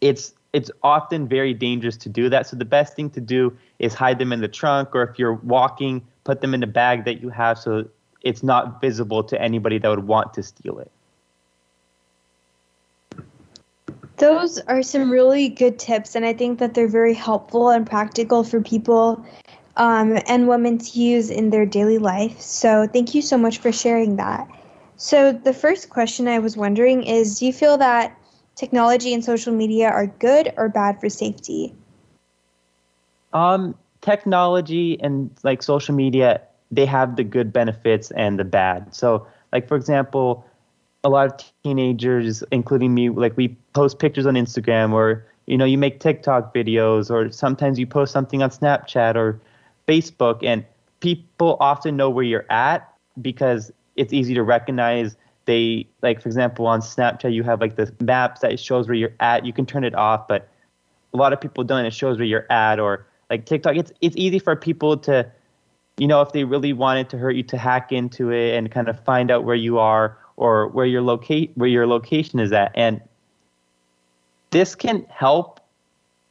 it's 0.00 0.34
it's 0.52 0.70
often 0.82 1.28
very 1.28 1.54
dangerous 1.54 1.96
to 1.98 2.08
do 2.08 2.28
that. 2.30 2.48
So 2.48 2.56
the 2.56 2.64
best 2.64 2.96
thing 2.96 3.10
to 3.10 3.20
do 3.20 3.56
is 3.78 3.94
hide 3.94 4.18
them 4.18 4.32
in 4.32 4.40
the 4.40 4.48
trunk 4.48 4.96
or 4.96 5.04
if 5.04 5.20
you're 5.20 5.34
walking, 5.34 6.04
put 6.24 6.40
them 6.40 6.52
in 6.54 6.64
a 6.64 6.66
bag 6.66 7.04
that 7.04 7.22
you 7.22 7.28
have 7.28 7.58
so 7.58 7.88
it's 8.22 8.42
not 8.42 8.80
visible 8.80 9.24
to 9.24 9.40
anybody 9.40 9.78
that 9.78 9.88
would 9.88 10.06
want 10.06 10.34
to 10.34 10.42
steal 10.42 10.78
it. 10.78 10.90
Those 14.18 14.58
are 14.60 14.82
some 14.82 15.10
really 15.10 15.48
good 15.48 15.78
tips, 15.78 16.14
and 16.14 16.26
I 16.26 16.34
think 16.34 16.58
that 16.58 16.74
they're 16.74 16.88
very 16.88 17.14
helpful 17.14 17.70
and 17.70 17.86
practical 17.86 18.44
for 18.44 18.60
people 18.60 19.24
um, 19.76 20.18
and 20.26 20.46
women 20.46 20.76
to 20.76 20.98
use 20.98 21.30
in 21.30 21.48
their 21.48 21.64
daily 21.64 21.96
life. 21.96 22.38
So, 22.38 22.86
thank 22.86 23.14
you 23.14 23.22
so 23.22 23.38
much 23.38 23.58
for 23.58 23.72
sharing 23.72 24.16
that. 24.16 24.46
So, 24.96 25.32
the 25.32 25.54
first 25.54 25.88
question 25.88 26.28
I 26.28 26.38
was 26.38 26.54
wondering 26.54 27.04
is 27.04 27.38
Do 27.38 27.46
you 27.46 27.52
feel 27.52 27.78
that 27.78 28.14
technology 28.56 29.14
and 29.14 29.24
social 29.24 29.54
media 29.54 29.88
are 29.88 30.06
good 30.06 30.52
or 30.58 30.68
bad 30.68 31.00
for 31.00 31.08
safety? 31.08 31.74
Um, 33.32 33.74
technology 34.02 35.00
and 35.00 35.30
like 35.42 35.62
social 35.62 35.94
media 35.94 36.42
they 36.70 36.86
have 36.86 37.16
the 37.16 37.24
good 37.24 37.52
benefits 37.52 38.10
and 38.12 38.38
the 38.38 38.44
bad. 38.44 38.94
So, 38.94 39.26
like 39.52 39.66
for 39.66 39.76
example, 39.76 40.44
a 41.04 41.08
lot 41.08 41.26
of 41.26 41.52
teenagers, 41.62 42.44
including 42.50 42.94
me, 42.94 43.08
like 43.08 43.36
we 43.36 43.48
post 43.72 43.98
pictures 43.98 44.26
on 44.26 44.34
Instagram 44.34 44.92
or 44.92 45.24
you 45.46 45.56
know 45.56 45.64
you 45.64 45.78
make 45.78 46.00
TikTok 46.00 46.54
videos 46.54 47.10
or 47.10 47.30
sometimes 47.32 47.78
you 47.78 47.86
post 47.86 48.12
something 48.12 48.42
on 48.42 48.50
Snapchat 48.50 49.16
or 49.16 49.40
Facebook, 49.88 50.44
and 50.44 50.64
people 51.00 51.56
often 51.60 51.96
know 51.96 52.10
where 52.10 52.24
you're 52.24 52.50
at 52.50 52.92
because 53.20 53.72
it's 53.96 54.12
easy 54.12 54.34
to 54.34 54.42
recognize. 54.42 55.16
They 55.46 55.86
like 56.02 56.22
for 56.22 56.28
example 56.28 56.66
on 56.66 56.80
Snapchat 56.80 57.32
you 57.32 57.42
have 57.42 57.60
like 57.60 57.76
the 57.76 57.92
maps 58.00 58.40
that 58.40 58.60
shows 58.60 58.86
where 58.86 58.94
you're 58.94 59.14
at. 59.20 59.44
You 59.44 59.52
can 59.52 59.66
turn 59.66 59.84
it 59.84 59.94
off, 59.94 60.28
but 60.28 60.48
a 61.12 61.16
lot 61.16 61.32
of 61.32 61.40
people 61.40 61.64
don't. 61.64 61.84
It 61.84 61.92
shows 61.92 62.18
where 62.18 62.26
you're 62.26 62.50
at 62.52 62.78
or 62.78 63.06
like 63.30 63.46
TikTok. 63.46 63.76
It's 63.76 63.90
it's 64.00 64.16
easy 64.16 64.38
for 64.38 64.54
people 64.54 64.96
to 64.98 65.30
you 66.00 66.06
know, 66.06 66.22
if 66.22 66.32
they 66.32 66.44
really 66.44 66.72
wanted 66.72 67.10
to 67.10 67.18
hurt 67.18 67.36
you, 67.36 67.42
to 67.42 67.58
hack 67.58 67.92
into 67.92 68.30
it 68.30 68.56
and 68.56 68.70
kind 68.72 68.88
of 68.88 68.98
find 69.04 69.30
out 69.30 69.44
where 69.44 69.54
you 69.54 69.78
are 69.78 70.16
or 70.36 70.66
where 70.68 70.86
your 70.86 71.02
locate 71.02 71.52
where 71.56 71.68
your 71.68 71.86
location 71.86 72.40
is 72.40 72.52
at. 72.52 72.72
And 72.74 73.02
this 74.48 74.74
can 74.74 75.04
help 75.10 75.60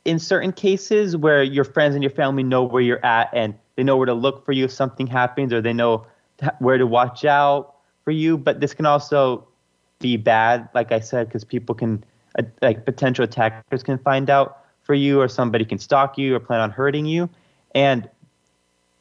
in 0.06 0.18
certain 0.18 0.52
cases 0.52 1.16
where 1.16 1.44
your 1.44 1.64
friends 1.64 1.94
and 1.94 2.04
your 2.04 2.10
family 2.10 2.42
know 2.42 2.64
where 2.64 2.82
you're 2.82 3.06
at 3.06 3.30
and 3.32 3.54
they 3.76 3.84
know 3.84 3.96
where 3.96 4.08
to 4.08 4.14
look 4.16 4.44
for 4.44 4.54
you 4.54 4.66
if 4.66 4.72
something 4.72 5.06
happens 5.06 5.54
or 5.54 5.62
they 5.62 5.72
know 5.72 6.04
where 6.58 6.80
to 6.80 6.88
watch 6.88 7.24
out 7.24 7.76
for 8.04 8.10
you. 8.10 8.40
But 8.40 8.62
this 8.62 8.74
can 8.74 8.88
also 8.88 9.48
be 10.00 10.18
bad, 10.18 10.68
like 10.74 10.92
I 10.92 11.00
said, 11.00 11.28
because 11.28 11.44
people 11.44 11.76
can, 11.76 12.04
uh, 12.40 12.44
like 12.64 12.86
potential 12.86 13.24
attackers 13.24 13.84
can 13.84 14.00
find 14.00 14.32
out 14.32 14.66
for 14.82 14.96
you 14.96 15.22
or 15.22 15.28
somebody 15.28 15.64
can 15.64 15.78
stalk 15.78 16.18
you 16.18 16.36
or 16.36 16.40
plan 16.40 16.60
on 16.60 16.72
hurting 16.72 17.06
you. 17.06 17.30
And 17.76 18.10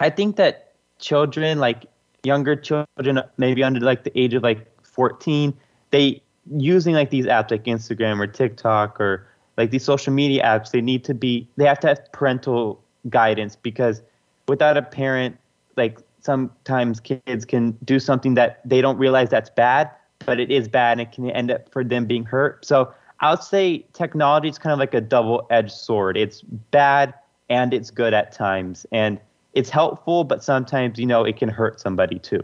I 0.00 0.10
think 0.10 0.36
that 0.36 0.72
children, 0.98 1.58
like 1.58 1.86
younger 2.24 2.56
children, 2.56 3.22
maybe 3.36 3.62
under 3.62 3.80
like 3.80 4.04
the 4.04 4.18
age 4.18 4.34
of 4.34 4.42
like 4.42 4.66
14, 4.84 5.54
they 5.90 6.22
using 6.56 6.94
like 6.94 7.10
these 7.10 7.26
apps 7.26 7.50
like 7.50 7.64
Instagram 7.64 8.18
or 8.20 8.26
TikTok 8.26 9.00
or 9.00 9.26
like 9.56 9.70
these 9.70 9.84
social 9.84 10.12
media 10.12 10.42
apps, 10.44 10.70
they 10.70 10.80
need 10.80 11.04
to 11.04 11.14
be, 11.14 11.48
they 11.56 11.64
have 11.64 11.80
to 11.80 11.88
have 11.88 12.00
parental 12.12 12.82
guidance 13.08 13.56
because 13.56 14.02
without 14.46 14.76
a 14.76 14.82
parent, 14.82 15.36
like 15.76 15.98
sometimes 16.20 17.00
kids 17.00 17.44
can 17.44 17.72
do 17.84 17.98
something 17.98 18.34
that 18.34 18.60
they 18.64 18.80
don't 18.80 18.98
realize 18.98 19.30
that's 19.30 19.50
bad, 19.50 19.90
but 20.26 20.40
it 20.40 20.50
is 20.50 20.68
bad 20.68 20.92
and 20.92 21.00
it 21.02 21.12
can 21.12 21.30
end 21.30 21.50
up 21.50 21.70
for 21.72 21.84
them 21.84 22.06
being 22.06 22.24
hurt. 22.24 22.64
So 22.64 22.92
I 23.20 23.30
would 23.30 23.42
say 23.42 23.84
technology 23.92 24.48
is 24.48 24.58
kind 24.58 24.72
of 24.72 24.78
like 24.78 24.94
a 24.94 25.00
double 25.00 25.46
edged 25.50 25.72
sword. 25.72 26.16
It's 26.16 26.42
bad 26.42 27.14
and 27.50 27.74
it's 27.74 27.90
good 27.90 28.14
at 28.14 28.32
times. 28.32 28.86
And 28.92 29.18
it's 29.58 29.70
helpful, 29.70 30.22
but 30.22 30.44
sometimes, 30.44 31.00
you 31.00 31.06
know, 31.06 31.24
it 31.24 31.36
can 31.36 31.48
hurt 31.48 31.80
somebody 31.80 32.20
too. 32.20 32.40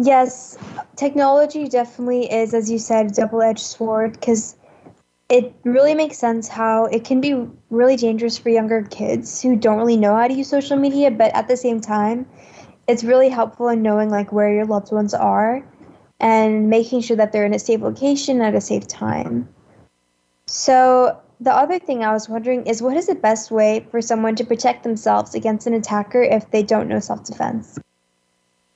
Yes, 0.00 0.56
technology 0.94 1.66
definitely 1.66 2.30
is, 2.30 2.54
as 2.54 2.70
you 2.70 2.78
said, 2.78 3.06
a 3.06 3.10
double 3.10 3.42
edged 3.42 3.66
sword 3.66 4.12
because 4.12 4.54
it 5.28 5.52
really 5.64 5.96
makes 5.96 6.18
sense 6.18 6.46
how 6.46 6.84
it 6.84 7.02
can 7.02 7.20
be 7.20 7.34
really 7.70 7.96
dangerous 7.96 8.38
for 8.38 8.50
younger 8.50 8.82
kids 8.82 9.42
who 9.42 9.56
don't 9.56 9.78
really 9.78 9.96
know 9.96 10.14
how 10.14 10.28
to 10.28 10.34
use 10.34 10.48
social 10.48 10.76
media, 10.76 11.10
but 11.10 11.34
at 11.34 11.48
the 11.48 11.56
same 11.56 11.80
time, 11.80 12.26
it's 12.86 13.02
really 13.02 13.28
helpful 13.28 13.68
in 13.68 13.82
knowing 13.82 14.08
like 14.08 14.30
where 14.30 14.54
your 14.54 14.66
loved 14.66 14.92
ones 14.92 15.14
are 15.14 15.66
and 16.20 16.70
making 16.70 17.00
sure 17.00 17.16
that 17.16 17.32
they're 17.32 17.46
in 17.46 17.54
a 17.54 17.58
safe 17.58 17.80
location 17.80 18.40
at 18.40 18.54
a 18.54 18.60
safe 18.60 18.86
time. 18.86 19.48
So, 20.46 21.18
the 21.40 21.54
other 21.54 21.78
thing 21.78 22.04
I 22.04 22.12
was 22.12 22.28
wondering 22.28 22.66
is 22.66 22.82
what 22.82 22.96
is 22.96 23.06
the 23.06 23.14
best 23.14 23.50
way 23.50 23.86
for 23.90 24.00
someone 24.00 24.36
to 24.36 24.44
protect 24.44 24.82
themselves 24.82 25.34
against 25.34 25.66
an 25.66 25.74
attacker 25.74 26.22
if 26.22 26.50
they 26.50 26.62
don't 26.62 26.88
know 26.88 27.00
self 27.00 27.24
defense? 27.24 27.78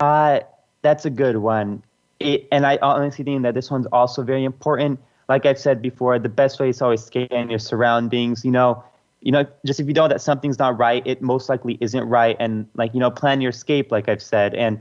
Uh, 0.01 0.41
that's 0.83 1.05
a 1.05 1.11
good 1.11 1.39
one. 1.39 1.83
It, 2.21 2.49
and 2.51 2.67
I 2.67 2.79
honestly 2.83 3.25
think 3.25 3.43
that 3.43 3.55
this 3.55 3.71
one's 3.71 3.87
also 3.87 4.23
very 4.23 4.45
important. 4.45 5.01
Like 5.29 5.47
I've 5.47 5.59
said 5.59 5.83
before, 5.83 6.19
the 6.19 6.29
best 6.29 6.59
way 6.59 6.69
is 6.69 6.81
always 6.83 7.05
scan 7.05 7.51
your 7.51 7.59
surroundings. 7.59 8.45
You 8.45 8.51
know, 8.51 8.83
you 9.21 9.33
know, 9.33 9.47
just 9.67 9.81
if 9.81 9.87
you 9.87 9.95
know 9.95 10.09
that 10.09 10.21
something's 10.21 10.59
not 10.59 10.79
right, 10.79 11.03
it 11.07 11.23
most 11.23 11.49
likely 11.49 11.79
isn't 11.81 12.05
right, 12.05 12.37
and 12.41 12.67
like 12.75 12.95
you 12.95 13.01
know, 13.01 13.11
plan 13.11 13.41
your 13.41 13.51
escape. 13.51 13.93
Like 13.93 14.09
I've 14.09 14.23
said, 14.23 14.55
and 14.55 14.81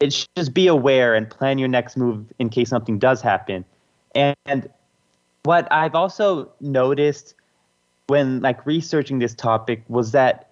it 0.00 0.12
should 0.12 0.28
just 0.36 0.52
be 0.52 0.66
aware 0.66 1.14
and 1.14 1.28
plan 1.28 1.58
your 1.58 1.68
next 1.68 1.96
move 1.96 2.26
in 2.38 2.50
case 2.50 2.68
something 2.68 2.98
does 2.98 3.20
happen. 3.22 3.64
And 4.14 4.68
what 5.46 5.70
I've 5.72 5.94
also 5.94 6.50
noticed 6.60 7.34
when 8.08 8.40
like 8.40 8.64
researching 8.66 9.18
this 9.18 9.34
topic 9.34 9.82
was 9.88 10.12
that 10.12 10.50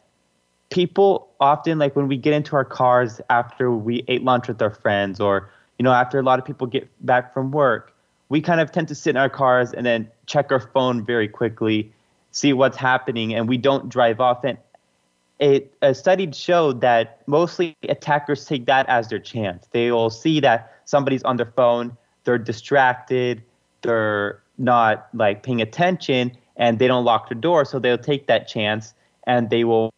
people 0.70 1.28
often 1.40 1.78
like 1.78 1.95
when 1.95 2.09
we 2.09 2.16
get 2.16 2.32
into 2.32 2.57
our 2.57 2.64
cars 2.64 3.20
after 3.30 3.70
we 3.70 4.05
ate 4.09 4.24
lunch 4.24 4.49
with 4.49 4.61
our 4.62 4.70
friends 4.70 5.20
or 5.20 5.51
you 5.78 5.82
know 5.82 5.92
after 5.92 6.18
a 6.18 6.22
lot 6.22 6.38
of 6.38 6.45
people 6.45 6.66
get 6.66 6.88
back 7.05 7.34
from 7.34 7.51
work 7.51 7.95
we 8.28 8.40
kind 8.40 8.61
of 8.61 8.72
tend 8.72 8.88
to 8.88 8.95
sit 8.95 9.11
in 9.11 9.16
our 9.16 9.28
cars 9.28 9.72
and 9.72 9.84
then 9.84 10.11
check 10.26 10.51
our 10.51 10.61
phone 10.61 11.05
very 11.05 11.28
quickly 11.28 11.92
see 12.34 12.53
what's 12.53 12.76
happening 12.76 13.32
and 13.32 13.49
we 13.49 13.57
don't 13.57 13.88
drive 13.88 14.20
off. 14.20 14.42
And 14.42 14.59
it, 15.38 15.72
a 15.82 15.95
study 15.95 16.30
showed 16.32 16.80
that 16.80 17.22
mostly 17.26 17.76
attackers 17.88 18.45
take 18.45 18.66
that 18.66 18.88
as 18.88 19.09
their 19.09 19.20
chance. 19.20 19.68
They 19.70 19.92
will 19.92 20.11
see 20.11 20.40
that 20.40 20.72
somebody's 20.84 21.22
on 21.22 21.36
their 21.36 21.53
phone 21.57 21.97
they're 22.24 22.38
distracted 22.38 23.42
they're 23.82 24.42
not 24.59 25.09
like 25.14 25.42
paying 25.42 25.61
attention 25.61 26.36
and 26.57 26.78
they 26.78 26.86
don't 26.86 27.05
lock 27.05 27.28
the 27.28 27.34
door 27.34 27.64
so 27.64 27.78
they'll 27.78 27.98
take 27.98 28.26
that 28.26 28.46
chance 28.46 28.94
and 29.26 29.50
they 29.50 29.64
will 29.64 29.92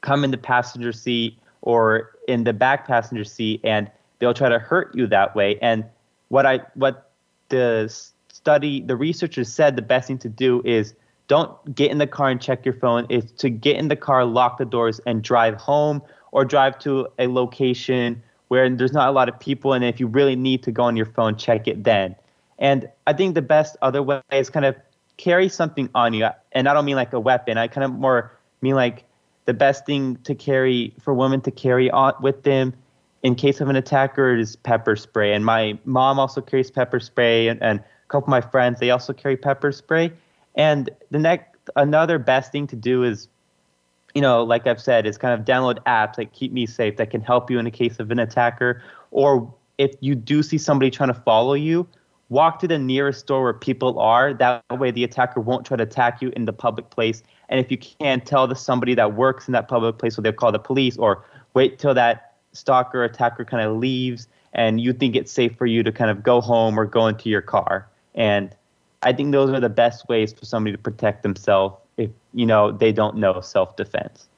come 0.00 0.24
in 0.24 0.30
the 0.30 0.38
passenger 0.38 0.92
seat 0.92 1.38
or 1.62 2.12
in 2.28 2.44
the 2.44 2.52
back 2.52 2.86
passenger 2.86 3.24
seat 3.24 3.60
and 3.64 3.90
they'll 4.18 4.34
try 4.34 4.48
to 4.48 4.58
hurt 4.58 4.94
you 4.94 5.06
that 5.06 5.34
way. 5.34 5.58
And 5.60 5.84
what 6.28 6.46
i 6.46 6.60
what 6.74 7.10
the 7.48 7.92
study 8.28 8.80
the 8.80 8.96
researchers 8.96 9.52
said 9.52 9.76
the 9.76 9.82
best 9.82 10.08
thing 10.08 10.18
to 10.18 10.28
do 10.28 10.62
is 10.64 10.94
don't 11.28 11.74
get 11.74 11.90
in 11.90 11.98
the 11.98 12.06
car 12.06 12.28
and 12.28 12.40
check 12.40 12.64
your 12.64 12.74
phone. 12.74 13.06
Is 13.10 13.32
to 13.32 13.50
get 13.50 13.76
in 13.76 13.88
the 13.88 13.96
car 13.96 14.24
lock 14.24 14.58
the 14.58 14.64
doors 14.64 15.00
and 15.06 15.22
drive 15.22 15.54
home 15.56 16.02
or 16.32 16.44
drive 16.44 16.78
to 16.80 17.08
a 17.18 17.26
location 17.26 18.22
where 18.48 18.68
there's 18.70 18.92
not 18.92 19.08
a 19.08 19.12
lot 19.12 19.28
of 19.28 19.38
people 19.40 19.72
and 19.72 19.84
if 19.84 19.98
you 19.98 20.06
really 20.06 20.36
need 20.36 20.62
to 20.62 20.70
go 20.70 20.84
on 20.84 20.96
your 20.96 21.06
phone 21.06 21.36
check 21.36 21.66
it 21.66 21.82
then 21.82 22.14
and 22.58 22.88
i 23.06 23.12
think 23.12 23.34
the 23.34 23.42
best 23.42 23.76
other 23.82 24.02
way 24.02 24.20
is 24.32 24.50
kind 24.50 24.66
of 24.66 24.74
carry 25.16 25.48
something 25.48 25.88
on 25.94 26.12
you 26.12 26.28
and 26.52 26.68
i 26.68 26.74
don't 26.74 26.84
mean 26.84 26.96
like 26.96 27.12
a 27.12 27.20
weapon 27.20 27.58
i 27.58 27.66
kind 27.66 27.84
of 27.84 27.92
more 27.92 28.32
mean 28.60 28.74
like 28.74 29.04
the 29.46 29.54
best 29.54 29.86
thing 29.86 30.16
to 30.24 30.34
carry 30.34 30.92
for 31.00 31.14
women 31.14 31.40
to 31.40 31.50
carry 31.50 31.90
on 31.90 32.12
with 32.20 32.42
them 32.42 32.74
in 33.22 33.34
case 33.34 33.60
of 33.60 33.68
an 33.68 33.76
attacker 33.76 34.36
is 34.36 34.56
pepper 34.56 34.94
spray. 34.94 35.32
And 35.32 35.44
my 35.44 35.78
mom 35.84 36.18
also 36.18 36.40
carries 36.40 36.70
pepper 36.70 37.00
spray, 37.00 37.48
and, 37.48 37.60
and 37.62 37.80
a 37.80 38.08
couple 38.08 38.26
of 38.26 38.28
my 38.28 38.40
friends 38.40 38.78
they 38.78 38.90
also 38.90 39.12
carry 39.12 39.36
pepper 39.36 39.72
spray. 39.72 40.12
And 40.54 40.90
the 41.10 41.18
next 41.18 41.56
another 41.74 42.18
best 42.18 42.52
thing 42.52 42.66
to 42.68 42.76
do 42.76 43.02
is, 43.02 43.28
you 44.14 44.20
know, 44.20 44.44
like 44.44 44.66
I've 44.66 44.80
said, 44.80 45.06
is 45.06 45.18
kind 45.18 45.38
of 45.38 45.46
download 45.46 45.78
apps 45.84 46.18
like 46.18 46.32
Keep 46.32 46.52
Me 46.52 46.66
Safe 46.66 46.96
that 46.96 47.10
can 47.10 47.20
help 47.20 47.50
you 47.50 47.58
in 47.58 47.64
the 47.64 47.70
case 47.70 47.98
of 47.98 48.10
an 48.10 48.18
attacker. 48.18 48.82
Or 49.10 49.52
if 49.78 49.92
you 50.00 50.14
do 50.14 50.42
see 50.42 50.58
somebody 50.58 50.90
trying 50.90 51.12
to 51.12 51.20
follow 51.20 51.54
you, 51.54 51.88
walk 52.28 52.58
to 52.60 52.68
the 52.68 52.78
nearest 52.78 53.20
store 53.20 53.42
where 53.42 53.54
people 53.54 53.98
are. 53.98 54.34
That 54.34 54.64
way, 54.70 54.90
the 54.90 55.04
attacker 55.04 55.40
won't 55.40 55.66
try 55.66 55.76
to 55.76 55.82
attack 55.82 56.20
you 56.20 56.32
in 56.36 56.44
the 56.44 56.52
public 56.52 56.90
place. 56.90 57.22
And 57.48 57.60
if 57.60 57.70
you 57.70 57.78
can't 57.78 58.26
tell 58.26 58.46
the 58.46 58.56
somebody 58.56 58.94
that 58.94 59.14
works 59.14 59.46
in 59.46 59.52
that 59.52 59.68
public 59.68 59.98
place, 59.98 60.16
so 60.16 60.22
they'll 60.22 60.32
call 60.32 60.52
the 60.52 60.58
police, 60.58 60.96
or 60.96 61.24
wait 61.54 61.78
till 61.78 61.94
that 61.94 62.34
stalker 62.52 63.04
attacker 63.04 63.44
kind 63.44 63.66
of 63.66 63.76
leaves, 63.76 64.28
and 64.52 64.80
you 64.80 64.92
think 64.92 65.14
it's 65.14 65.30
safe 65.30 65.56
for 65.56 65.66
you 65.66 65.82
to 65.82 65.92
kind 65.92 66.10
of 66.10 66.22
go 66.22 66.40
home 66.40 66.80
or 66.80 66.84
go 66.84 67.06
into 67.06 67.28
your 67.28 67.42
car. 67.42 67.86
And 68.14 68.54
I 69.02 69.12
think 69.12 69.32
those 69.32 69.50
are 69.50 69.60
the 69.60 69.68
best 69.68 70.08
ways 70.08 70.32
for 70.32 70.44
somebody 70.44 70.74
to 70.74 70.82
protect 70.82 71.22
themselves 71.22 71.76
if 71.96 72.10
you 72.34 72.46
know 72.46 72.72
they 72.72 72.92
don't 72.92 73.16
know 73.16 73.40
self-defense. 73.40 74.28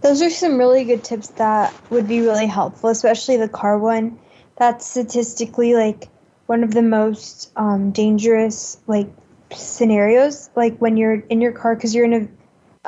Those 0.00 0.22
are 0.22 0.30
some 0.30 0.56
really 0.56 0.84
good 0.84 1.04
tips 1.04 1.28
that 1.28 1.74
would 1.90 2.08
be 2.08 2.20
really 2.20 2.46
helpful, 2.46 2.90
especially 2.90 3.36
the 3.36 3.48
car 3.48 3.78
one. 3.78 4.18
That's 4.56 4.86
statistically 4.86 5.74
like 5.74 6.08
one 6.52 6.62
of 6.62 6.74
the 6.74 6.82
most 6.82 7.50
um, 7.56 7.92
dangerous 7.92 8.76
like 8.86 9.08
scenarios, 9.54 10.50
like 10.54 10.76
when 10.76 10.98
you're 10.98 11.14
in 11.30 11.40
your 11.40 11.50
car 11.50 11.74
because 11.74 11.94
you're 11.94 12.04
in 12.04 12.12
a 12.12 12.28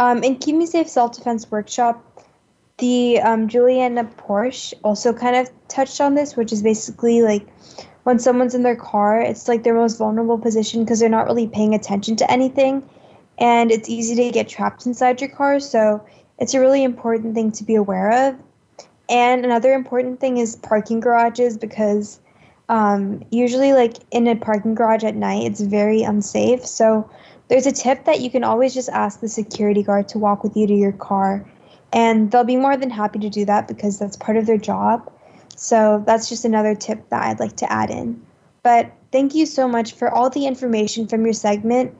um, 0.05 0.23
in 0.23 0.37
Keep 0.37 0.57
Me 0.57 0.67
Safe 0.67 0.87
Self 0.87 1.17
Defense 1.17 1.51
Workshop. 1.51 2.05
The 2.77 3.21
um, 3.23 3.49
Juliana 3.49 4.05
Porsche 4.05 4.75
also 4.83 5.15
kind 5.15 5.37
of 5.37 5.49
touched 5.69 6.03
on 6.03 6.15
this, 6.15 6.37
which 6.37 6.53
is 6.53 6.62
basically 6.62 7.23
like 7.23 7.47
when 8.03 8.19
someone's 8.19 8.55
in 8.55 8.65
their 8.65 8.77
car, 8.77 9.23
it's 9.23 9.49
like 9.49 9.62
their 9.62 9.75
most 9.75 9.97
vulnerable 9.97 10.37
position 10.37 10.85
because 10.85 11.01
they're 11.01 11.09
not 11.09 11.25
really 11.25 11.49
paying 11.49 11.75
attention 11.75 12.17
to 12.17 12.31
anything, 12.31 12.87
and 13.39 13.71
it's 13.71 13.89
easy 13.89 14.15
to 14.17 14.31
get 14.31 14.47
trapped 14.47 14.85
inside 14.85 15.23
your 15.23 15.31
car. 15.31 15.59
So 15.59 16.05
it's 16.39 16.53
a 16.53 16.61
really 16.61 16.85
important 16.85 17.35
thing 17.35 17.51
to 17.53 17.65
be 17.65 17.77
aware 17.77 18.29
of. 18.29 18.37
And 19.09 19.43
another 19.43 19.73
important 19.73 20.21
thing 20.21 20.37
is 20.37 20.55
parking 20.55 21.01
garages 21.01 21.57
because 21.57 22.21
um, 22.69 23.23
usually, 23.31 23.73
like 23.73 23.99
in 24.11 24.27
a 24.27 24.37
parking 24.37 24.75
garage 24.75 25.05
at 25.05 25.15
night, 25.15 25.45
it's 25.45 25.61
very 25.61 26.03
unsafe. 26.03 26.65
So 26.65 27.09
there's 27.49 27.67
a 27.67 27.73
tip 27.73 28.05
that 28.05 28.21
you 28.21 28.31
can 28.31 28.43
always 28.43 28.73
just 28.73 28.89
ask 28.89 29.21
the 29.21 29.29
security 29.29 29.83
guard 29.83 30.09
to 30.09 30.19
walk 30.19 30.43
with 30.43 30.57
you 30.57 30.67
to 30.67 30.75
your 30.75 30.93
car, 30.93 31.45
and 31.93 32.31
they'll 32.31 32.45
be 32.45 32.57
more 32.57 32.77
than 32.77 32.91
happy 32.91 33.19
to 33.19 33.29
do 33.29 33.45
that 33.45 33.69
because 33.69 33.99
that's 33.99 34.17
part 34.17 34.39
of 34.39 34.47
their 34.47 34.59
job. 34.59 35.11
So 35.57 36.03
that's 36.07 36.29
just 36.29 36.45
another 36.45 36.75
tip 36.75 37.09
that 37.11 37.23
I'd 37.23 37.41
like 37.41 37.57
to 37.57 37.71
add 37.71 37.91
in. 37.91 38.21
But 38.62 38.93
thank 39.12 39.35
you 39.35 39.47
so 39.47 39.69
much 39.69 39.93
for 39.93 40.11
all 40.11 40.31
the 40.31 40.47
information 40.47 41.07
from 41.07 41.25
your 41.25 41.35
segment. 41.35 41.95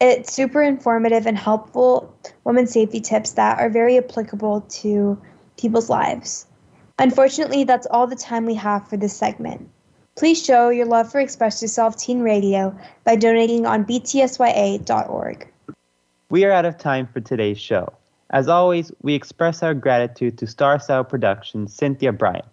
It's 0.00 0.32
super 0.32 0.62
informative 0.62 1.26
and 1.26 1.36
helpful 1.36 2.14
women's 2.44 2.72
safety 2.72 3.00
tips 3.00 3.32
that 3.32 3.58
are 3.58 3.68
very 3.68 3.98
applicable 3.98 4.60
to 4.60 5.20
people's 5.56 5.90
lives. 5.90 6.46
Unfortunately, 6.98 7.64
that's 7.64 7.86
all 7.90 8.06
the 8.06 8.16
time 8.16 8.44
we 8.44 8.54
have 8.54 8.86
for 8.88 8.96
this 8.96 9.16
segment. 9.16 9.68
Please 10.20 10.44
show 10.44 10.68
your 10.68 10.84
love 10.84 11.10
for 11.10 11.18
Express 11.18 11.62
Yourself 11.62 11.96
Teen 11.96 12.20
Radio 12.20 12.76
by 13.04 13.16
donating 13.16 13.64
on 13.64 13.86
btsya.org. 13.86 15.48
We 16.28 16.44
are 16.44 16.50
out 16.50 16.66
of 16.66 16.76
time 16.76 17.06
for 17.06 17.20
today's 17.20 17.58
show. 17.58 17.90
As 18.28 18.46
always, 18.46 18.92
we 19.00 19.14
express 19.14 19.62
our 19.62 19.72
gratitude 19.72 20.36
to 20.36 20.46
Star 20.46 20.78
Style 20.78 21.04
Productions, 21.04 21.72
Cynthia 21.72 22.12
Brian, 22.12 22.44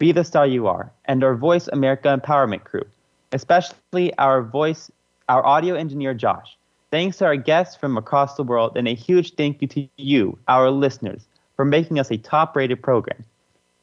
Be 0.00 0.10
the 0.10 0.24
Star 0.24 0.48
You 0.48 0.66
Are, 0.66 0.90
and 1.04 1.22
our 1.22 1.36
Voice 1.36 1.68
America 1.68 2.08
Empowerment 2.08 2.64
crew, 2.64 2.82
especially 3.30 4.12
our 4.18 4.42
voice, 4.42 4.90
our 5.28 5.46
audio 5.46 5.76
engineer 5.76 6.14
Josh. 6.14 6.58
Thanks 6.90 7.18
to 7.18 7.26
our 7.26 7.36
guests 7.36 7.76
from 7.76 7.96
across 7.96 8.34
the 8.34 8.42
world, 8.42 8.76
and 8.76 8.88
a 8.88 8.96
huge 8.96 9.36
thank 9.36 9.62
you 9.62 9.68
to 9.68 9.88
you, 9.96 10.36
our 10.48 10.72
listeners, 10.72 11.24
for 11.54 11.64
making 11.64 12.00
us 12.00 12.10
a 12.10 12.16
top-rated 12.16 12.82
program. 12.82 13.24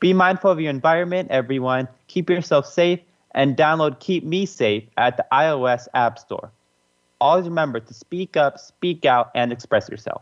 Be 0.01 0.11
mindful 0.11 0.51
of 0.51 0.59
your 0.59 0.71
environment, 0.71 1.31
everyone. 1.31 1.87
Keep 2.09 2.29
yourself 2.29 2.65
safe 2.65 2.99
and 3.31 3.55
download 3.55 3.99
Keep 3.99 4.23
Me 4.23 4.45
Safe 4.45 4.83
at 4.97 5.17
the 5.17 5.25
iOS 5.31 5.87
App 5.93 6.19
Store. 6.19 6.51
Always 7.21 7.45
remember 7.45 7.79
to 7.79 7.93
speak 7.93 8.37
up, 8.37 8.57
speak 8.59 9.05
out, 9.05 9.31
and 9.35 9.51
express 9.51 9.89
yourself. 9.89 10.21